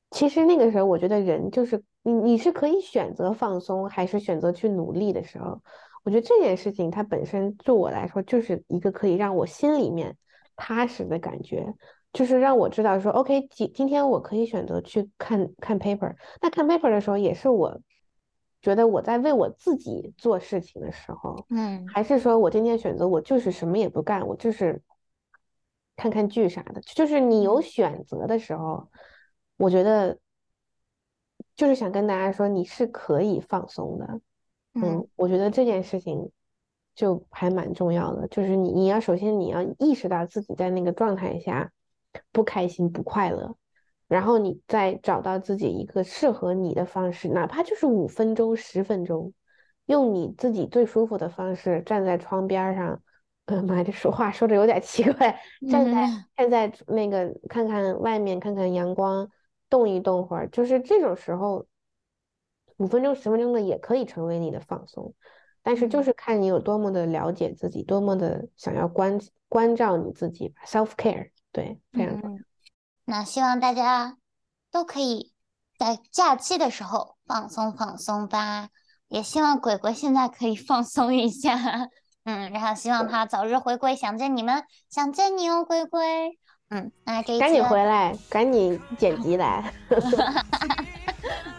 [0.09, 5.61] 其实那个时候，我觉得人就是你，你是可以选择放松，还是选择去努力的时候，
[6.03, 10.17] 我觉得这件事情它本身对我来说就是一个可以让我心里面
[10.55, 11.73] 踏实的感觉，
[12.11, 17.79] 就是让我知道说，OK，今今天我可以选择去看看 paper，那看 paper 的时候也是我
[18.61, 21.45] 觉得我在为我自己做事情的时候。
[21.49, 21.85] 嗯。
[21.87, 24.81] 还是说我今天选择我就是什么也不干，我就是
[25.95, 27.61] 看看剧啥的，就是你有嗯。
[27.61, 28.89] 选择的时候，
[29.57, 30.17] 我觉得
[31.55, 34.21] 就是想跟大家说你是可以放松的，
[34.75, 34.81] 嗯。
[34.81, 36.31] 嗯，我觉得这件事情
[36.95, 41.71] 就还蛮重要的，就是你你要首先你要意识到自己在那个状态下
[42.31, 43.55] 不开心不快乐，
[44.07, 49.33] 然后你再找到自己一个适合你的方式，哪怕就是五分钟十分钟。
[49.85, 53.02] 用你自己最舒服的方式站在窗边儿上，
[53.45, 55.39] 呃妈，这说话说的有点奇怪，
[55.69, 59.29] 站在嗯站在那个看看外面，看看阳光，
[59.69, 61.65] 动一动会儿，就是这种时候，
[62.77, 65.13] 五分钟十分钟的也可以成为你的放松，
[65.61, 69.19] 但是就嗯是看你有多么的了解自己，多么的想要关
[69.49, 72.37] 关照你自己吧，self care，对，非常重要。
[72.37, 72.45] 嗯，
[73.05, 74.17] 那希望大家
[74.71, 75.33] 都可以
[75.77, 78.69] 在假期的时候放松放松吧。
[79.09, 81.55] 也希望鬼鬼现在可以放松一下，
[82.25, 86.37] 嗯，然后希望他早日回归，想见你们，想见你哦，龟龟。
[86.69, 89.61] 嗯，那这一期，赶紧回来，赶紧剪辑来。
[89.89, 90.45] 哈哈哈。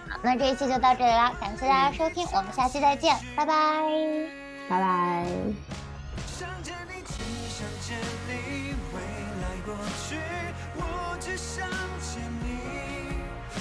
[0.08, 3.54] 好，那这一期就到这里啦，感谢大家收听，我们下期再见，拜拜。
[4.68, 5.26] 拜拜。
[6.26, 7.96] 想你，只想见
[8.26, 9.00] 你，未
[9.42, 9.76] 来过
[10.08, 10.16] 去，
[10.76, 11.68] 我只想
[12.00, 12.48] 见你。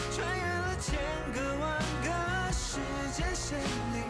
[0.10, 0.98] 穿越了千
[1.34, 2.80] 个万个时
[3.12, 4.03] 间线里。